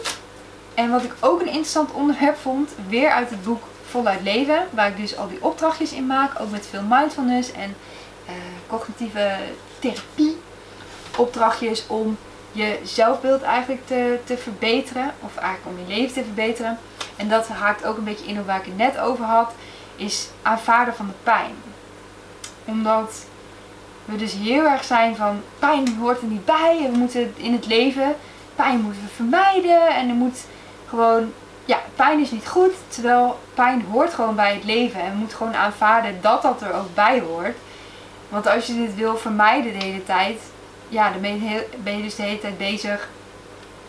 En 0.74 0.90
wat 0.90 1.02
ik 1.02 1.12
ook 1.20 1.40
een 1.40 1.46
interessant 1.46 1.92
onderwerp 1.92 2.36
vond, 2.36 2.70
weer 2.88 3.10
uit 3.10 3.30
het 3.30 3.42
boek 3.42 3.62
voluit 3.90 4.22
leven. 4.22 4.66
Waar 4.70 4.88
ik 4.88 4.96
dus 4.96 5.16
al 5.16 5.28
die 5.28 5.42
opdrachtjes 5.42 5.92
in 5.92 6.06
maak. 6.06 6.40
Ook 6.40 6.50
met 6.50 6.66
veel 6.70 6.84
mindfulness 6.88 7.52
en 7.52 7.76
cognitieve 8.66 9.36
therapie. 9.78 10.40
Opdrachtjes 11.16 11.86
om 11.86 12.16
je 12.52 12.78
zelfbeeld 12.84 13.42
eigenlijk 13.42 13.86
te, 13.86 14.18
te 14.24 14.36
verbeteren. 14.36 15.14
Of 15.20 15.36
eigenlijk 15.36 15.76
om 15.76 15.86
je 15.86 15.94
leven 15.94 16.14
te 16.14 16.24
verbeteren. 16.24 16.78
En 17.16 17.28
dat 17.28 17.48
haakt 17.48 17.84
ook 17.84 17.96
een 17.96 18.04
beetje 18.04 18.26
in 18.26 18.38
op 18.38 18.46
waar 18.46 18.58
ik 18.58 18.64
het 18.64 18.76
net 18.76 18.98
over 18.98 19.24
had. 19.24 19.52
Is 19.96 20.28
aanvaarden 20.42 20.94
van 20.94 21.06
de 21.06 21.12
pijn. 21.22 21.54
Omdat 22.64 23.24
we 24.04 24.16
dus 24.16 24.32
heel 24.32 24.64
erg 24.64 24.84
zijn 24.84 25.16
van 25.16 25.42
pijn 25.58 25.96
hoort 25.96 26.20
er 26.20 26.26
niet 26.26 26.44
bij. 26.44 26.88
We 26.92 26.98
moeten 26.98 27.34
in 27.36 27.52
het 27.52 27.66
leven, 27.66 28.16
pijn 28.54 28.80
moeten 28.80 29.02
we 29.02 29.08
vermijden. 29.08 29.88
En 29.88 30.08
er 30.08 30.14
moet 30.14 30.44
gewoon 30.88 31.32
ja, 31.64 31.80
pijn 31.96 32.20
is 32.20 32.30
niet 32.30 32.48
goed, 32.48 32.74
terwijl 32.88 33.38
pijn 33.54 33.84
hoort 33.90 34.14
gewoon 34.14 34.34
bij 34.34 34.54
het 34.54 34.64
leven. 34.64 35.00
En 35.00 35.10
we 35.10 35.16
moeten 35.16 35.36
gewoon 35.36 35.54
aanvaarden 35.54 36.18
dat 36.20 36.42
dat 36.42 36.62
er 36.62 36.74
ook 36.74 36.94
bij 36.94 37.20
hoort. 37.20 37.56
Want 38.32 38.46
als 38.46 38.66
je 38.66 38.74
dit 38.74 38.94
wil 38.94 39.16
vermijden 39.16 39.72
de 39.72 39.84
hele 39.84 40.04
tijd, 40.04 40.40
ja, 40.88 41.10
dan 41.10 41.20
ben 41.20 41.42
je, 41.42 42.02
dus 42.02 42.14
de 42.14 42.22
hele 42.22 42.40
tijd 42.40 42.58
bezig 42.58 43.08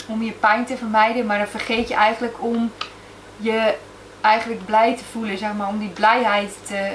om 0.08 0.24
je 0.24 0.32
pijn 0.32 0.66
te 0.66 0.78
vermijden. 0.78 1.26
Maar 1.26 1.38
dan 1.38 1.48
vergeet 1.48 1.88
je 1.88 1.94
eigenlijk 1.94 2.44
om 2.44 2.72
je 3.38 3.76
eigenlijk 4.22 4.66
blij 4.66 4.96
te 4.98 5.04
voelen, 5.12 5.38
zeg 5.38 5.54
maar, 5.54 5.68
om 5.68 5.80
die 5.80 5.90
blijheid 5.90 6.54
te, 6.68 6.92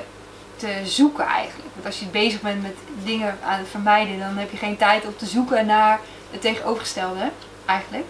te 0.57 0.81
zoeken 0.85 1.25
eigenlijk. 1.25 1.69
Want 1.75 1.87
als 1.87 2.01
je 2.01 2.07
bezig 2.07 2.41
bent 2.41 2.63
met 2.63 2.77
dingen 3.05 3.39
aan 3.45 3.59
het 3.59 3.69
vermijden, 3.69 4.19
dan 4.19 4.37
heb 4.37 4.51
je 4.51 4.57
geen 4.57 4.77
tijd 4.77 5.07
om 5.07 5.17
te 5.17 5.27
zoeken 5.27 5.67
naar 5.67 6.01
het 6.31 6.41
tegenovergestelde 6.41 7.31
eigenlijk. 7.65 8.07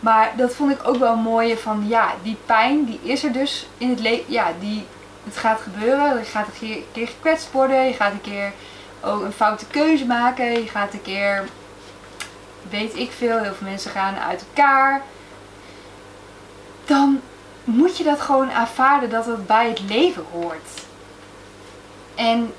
Maar 0.00 0.32
dat 0.36 0.54
vond 0.54 0.72
ik 0.72 0.88
ook 0.88 0.96
wel 0.96 1.16
mooi 1.16 1.56
van 1.56 1.84
ja, 1.88 2.14
die 2.22 2.36
pijn 2.46 2.84
die 2.84 3.00
is 3.02 3.24
er 3.24 3.32
dus 3.32 3.66
in 3.78 3.90
het 3.90 4.00
leven. 4.00 4.32
Ja, 4.32 4.52
die, 4.60 4.86
het 5.28 5.36
gaat 5.36 5.60
gebeuren. 5.60 6.18
Je 6.18 6.24
gaat 6.24 6.46
een 6.46 6.84
keer, 6.92 7.06
gekwetst 7.06 7.52
worden. 7.52 7.84
Je 7.84 7.92
gaat 7.92 8.12
een 8.12 8.20
keer 8.20 8.52
ook 9.00 9.22
een 9.22 9.32
foute 9.32 9.66
keuze 9.66 10.06
maken. 10.06 10.52
Je 10.52 10.68
gaat 10.68 10.92
een 10.92 11.02
keer, 11.02 11.44
weet 12.70 12.96
ik 12.96 13.10
veel, 13.10 13.38
heel 13.38 13.54
veel 13.54 13.66
mensen 13.66 13.90
gaan 13.90 14.16
uit 14.16 14.44
elkaar. 14.54 15.02
Dan 16.84 17.20
moet 17.64 17.96
je 17.96 18.04
dat 18.04 18.20
gewoon 18.20 18.50
aanvaarden 18.50 19.10
dat 19.10 19.26
het 19.26 19.46
bij 19.46 19.68
het 19.68 19.80
leven 19.88 20.24
hoort. 20.32 20.68
En 22.14 22.52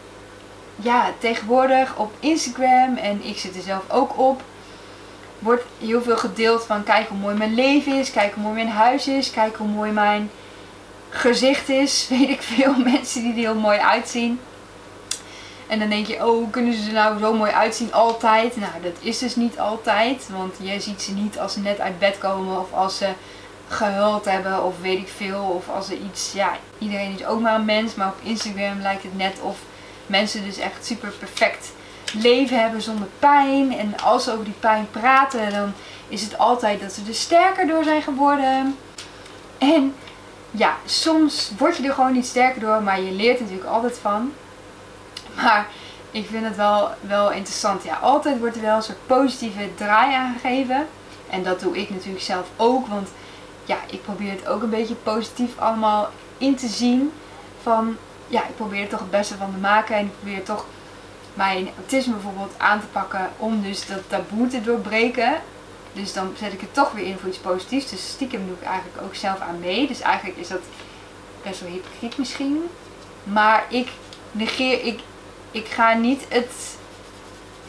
ja, 0.75 1.11
tegenwoordig 1.17 1.95
op 1.95 2.13
Instagram, 2.19 2.95
en 2.95 3.23
ik 3.23 3.37
zit 3.37 3.55
er 3.55 3.61
zelf 3.61 3.83
ook 3.89 4.17
op, 4.17 4.41
wordt 5.39 5.63
heel 5.79 6.01
veel 6.01 6.17
gedeeld 6.17 6.63
van 6.63 6.83
kijk 6.83 7.07
hoe 7.07 7.17
mooi 7.17 7.35
mijn 7.35 7.53
leven 7.53 7.93
is, 7.99 8.11
kijk 8.11 8.33
hoe 8.33 8.43
mooi 8.43 8.55
mijn 8.55 8.75
huis 8.75 9.07
is, 9.07 9.31
kijk 9.31 9.55
hoe 9.55 9.67
mooi 9.67 9.91
mijn 9.91 10.31
gezicht 11.09 11.69
is. 11.69 12.05
Weet 12.09 12.29
ik 12.29 12.41
veel 12.41 12.75
mensen 12.75 13.21
die 13.21 13.31
er 13.31 13.37
heel 13.37 13.55
mooi 13.55 13.77
uitzien. 13.77 14.39
En 15.67 15.79
dan 15.79 15.89
denk 15.89 16.07
je, 16.07 16.27
oh, 16.27 16.51
kunnen 16.51 16.73
ze 16.73 16.87
er 16.87 16.93
nou 16.93 17.19
zo 17.19 17.33
mooi 17.33 17.51
uitzien 17.51 17.93
altijd? 17.93 18.55
Nou, 18.55 18.71
dat 18.81 18.95
is 18.99 19.17
dus 19.17 19.35
niet 19.35 19.59
altijd. 19.59 20.29
Want 20.29 20.55
je 20.61 20.79
ziet 20.79 21.01
ze 21.01 21.13
niet 21.13 21.39
als 21.39 21.53
ze 21.53 21.59
net 21.59 21.79
uit 21.79 21.99
bed 21.99 22.17
komen 22.17 22.59
of 22.59 22.73
als 22.73 22.97
ze 22.97 23.07
gehuild 23.67 24.25
hebben 24.25 24.63
of 24.63 24.73
weet 24.81 24.99
ik 24.99 25.07
veel. 25.07 25.41
Of 25.41 25.69
als 25.69 25.89
er 25.89 25.97
iets, 25.97 26.31
ja, 26.33 26.57
iedereen 26.77 27.15
is 27.15 27.25
ook 27.25 27.39
maar 27.39 27.55
een 27.55 27.65
mens. 27.65 27.95
Maar 27.95 28.07
op 28.07 28.19
Instagram 28.23 28.81
lijkt 28.81 29.03
het 29.03 29.17
net 29.17 29.39
of 29.41 29.57
mensen 30.05 30.43
dus 30.43 30.57
echt 30.57 30.85
super 30.85 31.09
perfect 31.09 31.71
leven 32.13 32.61
hebben 32.61 32.81
zonder 32.81 33.07
pijn. 33.19 33.77
En 33.77 33.99
als 33.99 34.23
ze 34.23 34.31
over 34.31 34.45
die 34.45 34.53
pijn 34.59 34.87
praten, 34.91 35.51
dan 35.51 35.73
is 36.07 36.21
het 36.21 36.37
altijd 36.37 36.81
dat 36.81 36.91
ze 36.91 37.01
er 37.07 37.13
sterker 37.13 37.67
door 37.67 37.83
zijn 37.83 38.01
geworden. 38.01 38.77
En 39.57 39.95
ja, 40.51 40.77
soms 40.85 41.51
word 41.57 41.77
je 41.77 41.87
er 41.87 41.93
gewoon 41.93 42.13
niet 42.13 42.25
sterker 42.25 42.61
door, 42.61 42.83
maar 42.83 43.01
je 43.01 43.11
leert 43.11 43.35
er 43.35 43.43
natuurlijk 43.43 43.69
altijd 43.69 43.97
van. 43.97 44.31
Maar 45.35 45.67
ik 46.11 46.27
vind 46.27 46.45
het 46.45 46.55
wel, 46.55 46.89
wel 47.01 47.31
interessant. 47.31 47.83
Ja, 47.83 47.95
altijd 47.95 48.39
wordt 48.39 48.55
er 48.55 48.61
wel 48.61 48.75
een 48.75 48.83
soort 48.83 49.07
positieve 49.07 49.69
draai 49.75 50.13
aangegeven. 50.13 50.87
En 51.29 51.43
dat 51.43 51.59
doe 51.59 51.77
ik 51.77 51.89
natuurlijk 51.89 52.23
zelf 52.23 52.47
ook. 52.55 52.87
Want 52.87 53.09
ja, 53.65 53.77
ik 53.89 54.03
probeer 54.03 54.31
het 54.31 54.47
ook 54.47 54.61
een 54.61 54.69
beetje 54.69 54.95
positief 54.95 55.57
allemaal 55.57 56.09
in 56.37 56.55
te 56.55 56.67
zien. 56.67 57.11
Van 57.61 57.97
ja, 58.27 58.41
ik 58.41 58.55
probeer 58.55 58.81
er 58.81 58.87
toch 58.87 58.99
het 58.99 59.11
beste 59.11 59.37
van 59.37 59.51
te 59.53 59.59
maken. 59.59 59.95
En 59.95 60.05
ik 60.05 60.19
probeer 60.19 60.43
toch 60.43 60.65
mijn 61.33 61.69
autisme 61.77 62.13
bijvoorbeeld 62.13 62.53
aan 62.57 62.79
te 62.79 62.85
pakken. 62.85 63.29
Om 63.37 63.61
dus 63.61 63.87
dat 63.87 64.01
taboe 64.07 64.47
te 64.47 64.61
doorbreken. 64.61 65.33
Dus 65.99 66.13
dan 66.13 66.33
zet 66.37 66.53
ik 66.53 66.61
het 66.61 66.73
toch 66.73 66.91
weer 66.91 67.05
in 67.05 67.17
voor 67.17 67.29
iets 67.29 67.37
positiefs. 67.37 67.89
Dus 67.89 68.09
stiekem 68.09 68.45
doe 68.47 68.55
ik 68.55 68.67
eigenlijk 68.67 69.01
ook 69.03 69.15
zelf 69.15 69.39
aan 69.39 69.59
mee. 69.59 69.87
Dus 69.87 70.01
eigenlijk 70.01 70.37
is 70.37 70.47
dat 70.47 70.61
best 71.43 71.61
wel 71.61 71.69
hypocriet 71.69 72.17
misschien. 72.17 72.69
Maar 73.23 73.65
ik 73.69 73.87
negeer, 74.31 74.83
ik, 74.85 74.99
ik 75.51 75.67
ga 75.67 75.93
niet 75.93 76.25
het. 76.29 76.77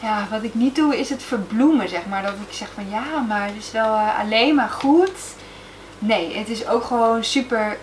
Ja, 0.01 0.27
wat 0.31 0.43
ik 0.43 0.53
niet 0.53 0.75
doe 0.75 0.99
is 0.99 1.09
het 1.09 1.23
verbloemen, 1.23 1.89
zeg 1.89 2.05
maar. 2.05 2.21
Dat 2.21 2.33
ik 2.47 2.53
zeg 2.53 2.67
van 2.73 2.89
ja, 2.89 3.19
maar 3.27 3.47
het 3.47 3.55
is 3.55 3.71
wel 3.71 3.93
uh, 3.93 4.19
alleen 4.19 4.55
maar 4.55 4.69
goed. 4.69 5.19
Nee, 5.99 6.37
het 6.37 6.49
is 6.49 6.67
ook 6.67 6.83
gewoon 6.83 7.23
super 7.23 7.77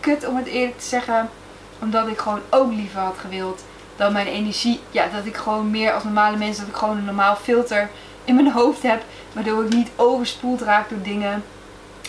kut 0.00 0.26
om 0.26 0.36
het 0.36 0.46
eerlijk 0.46 0.78
te 0.78 0.86
zeggen. 0.86 1.30
Omdat 1.78 2.08
ik 2.08 2.18
gewoon 2.18 2.42
ook 2.50 2.72
liever 2.72 3.00
had 3.00 3.18
gewild 3.18 3.64
dat 3.96 4.12
mijn 4.12 4.26
energie, 4.26 4.80
ja, 4.90 5.06
dat 5.08 5.26
ik 5.26 5.36
gewoon 5.36 5.70
meer 5.70 5.92
als 5.92 6.04
normale 6.04 6.36
mensen, 6.36 6.64
dat 6.64 6.72
ik 6.72 6.78
gewoon 6.78 6.96
een 6.96 7.04
normaal 7.04 7.36
filter 7.36 7.90
in 8.24 8.34
mijn 8.34 8.52
hoofd 8.52 8.82
heb. 8.82 9.02
Waardoor 9.32 9.64
ik 9.64 9.74
niet 9.74 9.90
overspoeld 9.96 10.60
raak 10.60 10.88
door 10.88 11.02
dingen. 11.02 11.44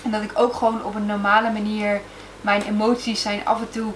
En 0.03 0.11
dat 0.11 0.21
ik 0.21 0.31
ook 0.33 0.53
gewoon 0.53 0.83
op 0.83 0.95
een 0.95 1.05
normale 1.05 1.51
manier, 1.51 2.01
mijn 2.41 2.61
emoties 2.61 3.21
zijn 3.21 3.45
af 3.45 3.59
en 3.59 3.69
toe 3.69 3.91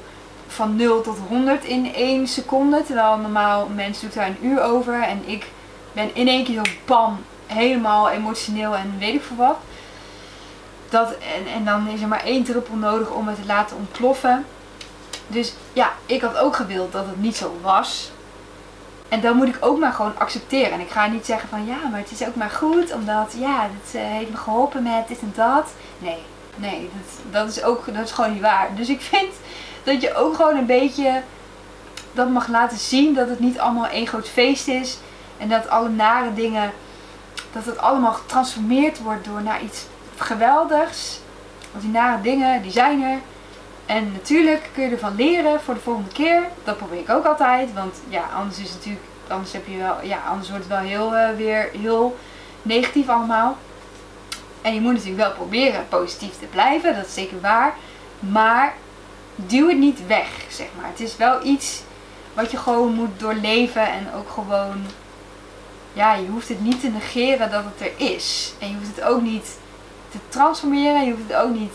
van 0.47 0.75
0 0.75 1.01
tot 1.01 1.17
100 1.27 1.63
in 1.63 1.93
1 1.93 2.27
seconde. 2.27 2.83
Terwijl 2.83 3.17
normaal 3.17 3.65
een 3.65 3.75
mens 3.75 4.01
doet 4.01 4.13
daar 4.13 4.27
een 4.27 4.45
uur 4.45 4.61
over. 4.61 5.01
En 5.03 5.21
ik 5.25 5.45
ben 5.93 6.15
in 6.15 6.27
één 6.27 6.43
keer 6.43 6.55
zo 6.55 6.71
bam, 6.85 7.17
helemaal 7.45 8.09
emotioneel 8.09 8.75
en 8.75 8.95
weet 8.99 9.13
ik 9.13 9.23
veel 9.23 9.35
wat. 9.35 9.57
Dat, 10.89 11.11
en, 11.11 11.53
en 11.53 11.65
dan 11.65 11.87
is 11.87 12.01
er 12.01 12.07
maar 12.07 12.23
één 12.23 12.43
druppel 12.43 12.75
nodig 12.75 13.09
om 13.09 13.27
het 13.27 13.41
te 13.41 13.45
laten 13.45 13.77
ontploffen. 13.77 14.45
Dus 15.27 15.53
ja, 15.73 15.93
ik 16.05 16.21
had 16.21 16.37
ook 16.37 16.55
gewild 16.55 16.91
dat 16.91 17.05
het 17.05 17.21
niet 17.21 17.35
zo 17.35 17.57
was. 17.61 18.11
En 19.09 19.21
dan 19.21 19.35
moet 19.35 19.47
ik 19.47 19.57
ook 19.59 19.79
maar 19.79 19.93
gewoon 19.93 20.17
accepteren. 20.17 20.71
En 20.71 20.79
ik 20.79 20.89
ga 20.89 21.07
niet 21.07 21.25
zeggen 21.25 21.49
van 21.49 21.65
ja, 21.65 21.87
maar 21.91 21.99
het 21.99 22.11
is 22.11 22.27
ook 22.27 22.35
maar 22.35 22.49
goed, 22.49 22.93
omdat 22.93 23.35
ja, 23.37 23.61
het 23.61 23.95
uh, 23.95 24.01
heeft 24.01 24.31
me 24.31 24.37
geholpen 24.37 24.83
met 24.83 25.07
dit 25.07 25.19
en 25.19 25.31
dat. 25.35 25.69
Nee, 25.97 26.17
nee, 26.55 26.89
dat, 26.93 27.33
dat, 27.33 27.49
is 27.49 27.63
ook 27.63 27.93
dat 27.93 28.05
is 28.05 28.11
gewoon 28.11 28.31
niet 28.33 28.41
waar. 28.41 28.69
Dus 28.75 28.89
ik 28.89 29.01
vind 29.01 29.33
dat 29.83 30.01
je 30.01 30.15
ook 30.15 30.35
gewoon 30.35 30.57
een 30.57 30.65
beetje 30.65 31.21
dat 32.11 32.29
mag 32.29 32.47
laten 32.47 32.77
zien 32.77 33.13
dat 33.13 33.29
het 33.29 33.39
niet 33.39 33.59
allemaal 33.59 33.87
één 33.87 34.07
groot 34.07 34.27
feest 34.27 34.67
is. 34.67 34.97
En 35.37 35.49
dat 35.49 35.69
alle 35.69 35.89
nare 35.89 36.33
dingen, 36.33 36.71
dat 37.51 37.65
het 37.65 37.77
allemaal 37.77 38.13
getransformeerd 38.13 39.01
wordt 39.01 39.25
door 39.25 39.41
naar 39.41 39.63
iets 39.63 39.85
geweldigs. 40.17 41.19
Want 41.71 41.83
die 41.83 41.93
nare 41.93 42.21
dingen, 42.21 42.61
die 42.61 42.71
zijn 42.71 43.03
er. 43.03 43.19
En 43.89 44.11
natuurlijk 44.11 44.69
kun 44.73 44.83
je 44.83 44.89
ervan 44.89 45.15
leren 45.15 45.61
voor 45.61 45.73
de 45.73 45.79
volgende 45.79 46.11
keer. 46.11 46.43
Dat 46.63 46.77
probeer 46.77 46.99
ik 46.99 47.09
ook 47.09 47.25
altijd. 47.25 47.73
Want 47.73 47.95
ja, 48.09 48.23
anders 48.35 48.59
is 48.59 48.69
het 48.69 48.75
natuurlijk, 48.75 49.05
anders 49.27 49.51
heb 49.51 49.67
je 49.67 49.77
wel, 49.77 49.95
ja, 50.03 50.17
anders 50.29 50.49
wordt 50.49 50.63
het 50.63 50.73
wel 50.73 50.83
heel 50.83 51.13
uh, 51.13 51.29
weer 51.37 51.69
heel 51.71 52.17
negatief 52.61 53.09
allemaal. 53.09 53.57
En 54.61 54.73
je 54.73 54.81
moet 54.81 54.93
natuurlijk 54.93 55.21
wel 55.21 55.31
proberen 55.31 55.87
positief 55.87 56.39
te 56.39 56.45
blijven, 56.45 56.95
dat 56.95 57.05
is 57.05 57.13
zeker 57.13 57.41
waar. 57.41 57.75
Maar 58.19 58.73
duw 59.35 59.67
het 59.67 59.77
niet 59.77 60.07
weg, 60.07 60.27
zeg 60.49 60.67
maar. 60.79 60.89
Het 60.89 60.99
is 60.99 61.17
wel 61.17 61.45
iets 61.45 61.81
wat 62.33 62.51
je 62.51 62.57
gewoon 62.57 62.93
moet 62.93 63.19
doorleven 63.19 63.87
en 63.91 64.07
ook 64.15 64.29
gewoon, 64.29 64.85
ja, 65.93 66.13
je 66.13 66.27
hoeft 66.27 66.49
het 66.49 66.61
niet 66.61 66.81
te 66.81 66.89
negeren 66.89 67.51
dat 67.51 67.63
het 67.63 67.87
er 67.87 68.13
is. 68.13 68.53
En 68.59 68.69
je 68.69 68.75
hoeft 68.75 68.95
het 68.95 69.05
ook 69.05 69.21
niet 69.21 69.57
te 70.11 70.17
transformeren, 70.27 71.05
je 71.05 71.11
hoeft 71.11 71.29
het 71.29 71.41
ook 71.41 71.53
niet 71.53 71.73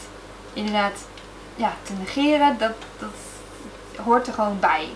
inderdaad 0.53 0.95
ja, 1.57 1.73
te 1.83 1.93
negeren, 1.93 2.59
dat, 2.59 2.73
dat 2.99 3.11
hoort 4.05 4.27
er 4.27 4.33
gewoon 4.33 4.61
bij. 4.61 4.89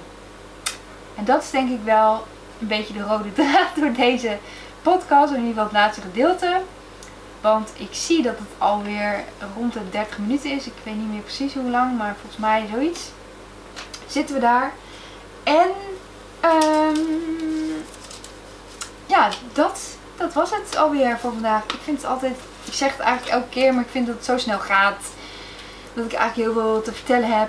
En 1.14 1.25
dat 1.25 1.42
is 1.42 1.51
denk 1.51 1.71
ik 1.71 1.81
wel 1.85 2.27
een 2.61 2.66
beetje 2.66 2.92
de 2.92 3.03
rode 3.03 3.33
draad 3.33 3.75
door 3.77 3.92
deze 3.92 4.38
podcast, 4.83 5.33
in 5.33 5.38
ieder 5.38 5.49
geval 5.49 5.64
het 5.64 5.73
laatste 5.73 6.01
gedeelte. 6.01 6.61
Want 7.40 7.71
ik 7.77 7.88
zie 7.90 8.23
dat 8.23 8.38
het 8.38 8.49
alweer 8.59 9.25
rond 9.57 9.73
de 9.73 9.90
30 9.90 10.18
minuten 10.18 10.51
is. 10.51 10.66
Ik 10.66 10.73
weet 10.83 10.97
niet 10.97 11.11
meer 11.11 11.21
precies 11.21 11.55
hoe 11.55 11.71
lang, 11.71 11.99
maar 11.99 12.16
volgens 12.21 12.40
mij 12.40 12.68
zoiets. 12.73 13.11
Zitten 14.07 14.35
we 14.35 14.40
daar. 14.40 14.73
En 15.42 15.71
um, 16.44 17.85
ja, 19.07 19.29
dat, 19.53 19.81
dat 20.16 20.33
was 20.33 20.51
het 20.51 20.77
alweer 20.77 21.18
voor 21.18 21.33
vandaag. 21.33 21.64
Ik 21.64 21.81
vind 21.83 21.97
het 21.97 22.11
altijd, 22.11 22.37
ik 22.64 22.73
zeg 22.73 22.90
het 22.90 23.01
eigenlijk 23.01 23.37
elke 23.37 23.49
keer, 23.49 23.75
maar 23.75 23.85
ik 23.85 23.90
vind 23.90 24.07
dat 24.07 24.14
het 24.14 24.25
zo 24.25 24.38
snel 24.38 24.59
gaat 24.59 25.05
dat 25.94 26.05
ik 26.05 26.12
eigenlijk 26.12 26.51
heel 26.51 26.62
veel 26.62 26.83
te 26.83 26.92
vertellen 26.92 27.38
heb. 27.38 27.48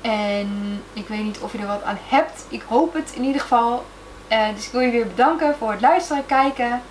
En 0.00 0.82
ik 0.92 1.08
weet 1.08 1.22
niet 1.22 1.38
of 1.38 1.52
je 1.52 1.58
er 1.58 1.66
wat 1.66 1.82
aan 1.82 1.98
hebt. 2.08 2.44
Ik 2.48 2.62
hoop 2.62 2.94
het 2.94 3.12
in 3.14 3.24
ieder 3.24 3.40
geval. 3.40 3.84
Uh, 4.32 4.46
dus 4.54 4.66
ik 4.66 4.72
wil 4.72 4.80
je 4.80 4.90
weer 4.90 5.06
bedanken 5.06 5.56
voor 5.58 5.70
het 5.70 5.80
luisteren 5.80 6.22
en 6.22 6.26
kijken. 6.26 6.82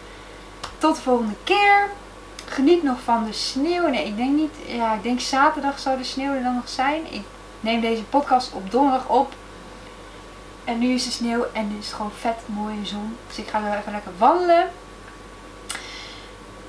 Tot 0.78 0.96
de 0.96 1.02
volgende 1.02 1.36
keer. 1.44 1.90
Geniet 2.46 2.84
nog 2.84 3.02
van 3.04 3.26
de 3.26 3.34
sneeuw. 3.34 3.88
Nee, 3.88 4.06
ik 4.06 4.18
denk 4.18 4.36
niet. 4.36 4.54
Ja, 4.66 4.94
ik 4.94 5.04
denk 5.04 5.20
zaterdag 5.20 5.80
zou 5.80 5.98
de 5.98 6.04
sneeuw 6.04 6.34
er 6.34 6.44
dan 6.44 6.56
nog 6.56 6.70
zijn. 6.70 7.13
Ik 7.13 7.24
neem 7.60 7.82
deze 7.82 8.04
podcast 8.04 8.54
op 8.54 8.72
donderdag 8.72 9.08
op. 9.08 9.34
En 10.63 10.80
nu 10.80 10.94
is 10.94 11.04
de 11.04 11.12
sneeuw 11.12 11.46
en 11.54 11.68
nu 11.68 11.78
is 11.78 11.86
het 11.86 11.96
gewoon 11.96 12.12
vet 12.20 12.38
mooie 12.46 12.86
zon. 12.86 13.18
Dus 13.28 13.38
ik 13.38 13.48
ga 13.48 13.62
er 13.63 13.78
even 13.78 13.92
lekker 13.92 14.12
wandelen. 14.18 14.70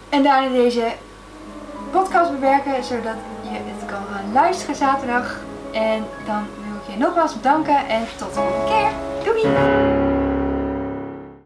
En 0.09 0.23
daarna 0.23 0.49
deze 0.49 0.93
podcast 1.91 2.31
bewerken, 2.31 2.85
zodat 2.85 3.17
het 3.89 3.97
kan 3.97 4.17
gaan 4.17 4.33
luisteren 4.33 4.75
zaterdag. 4.75 5.37
En 5.73 6.05
dan 6.27 6.47
wil 6.65 6.77
ik 6.77 6.95
je 6.95 6.99
nogmaals 6.99 7.35
bedanken 7.35 7.89
en 7.89 8.03
tot 8.19 8.29
de 8.29 8.35
volgende 8.35 8.65
keer. 8.65 8.91
Doei! 9.25 10.08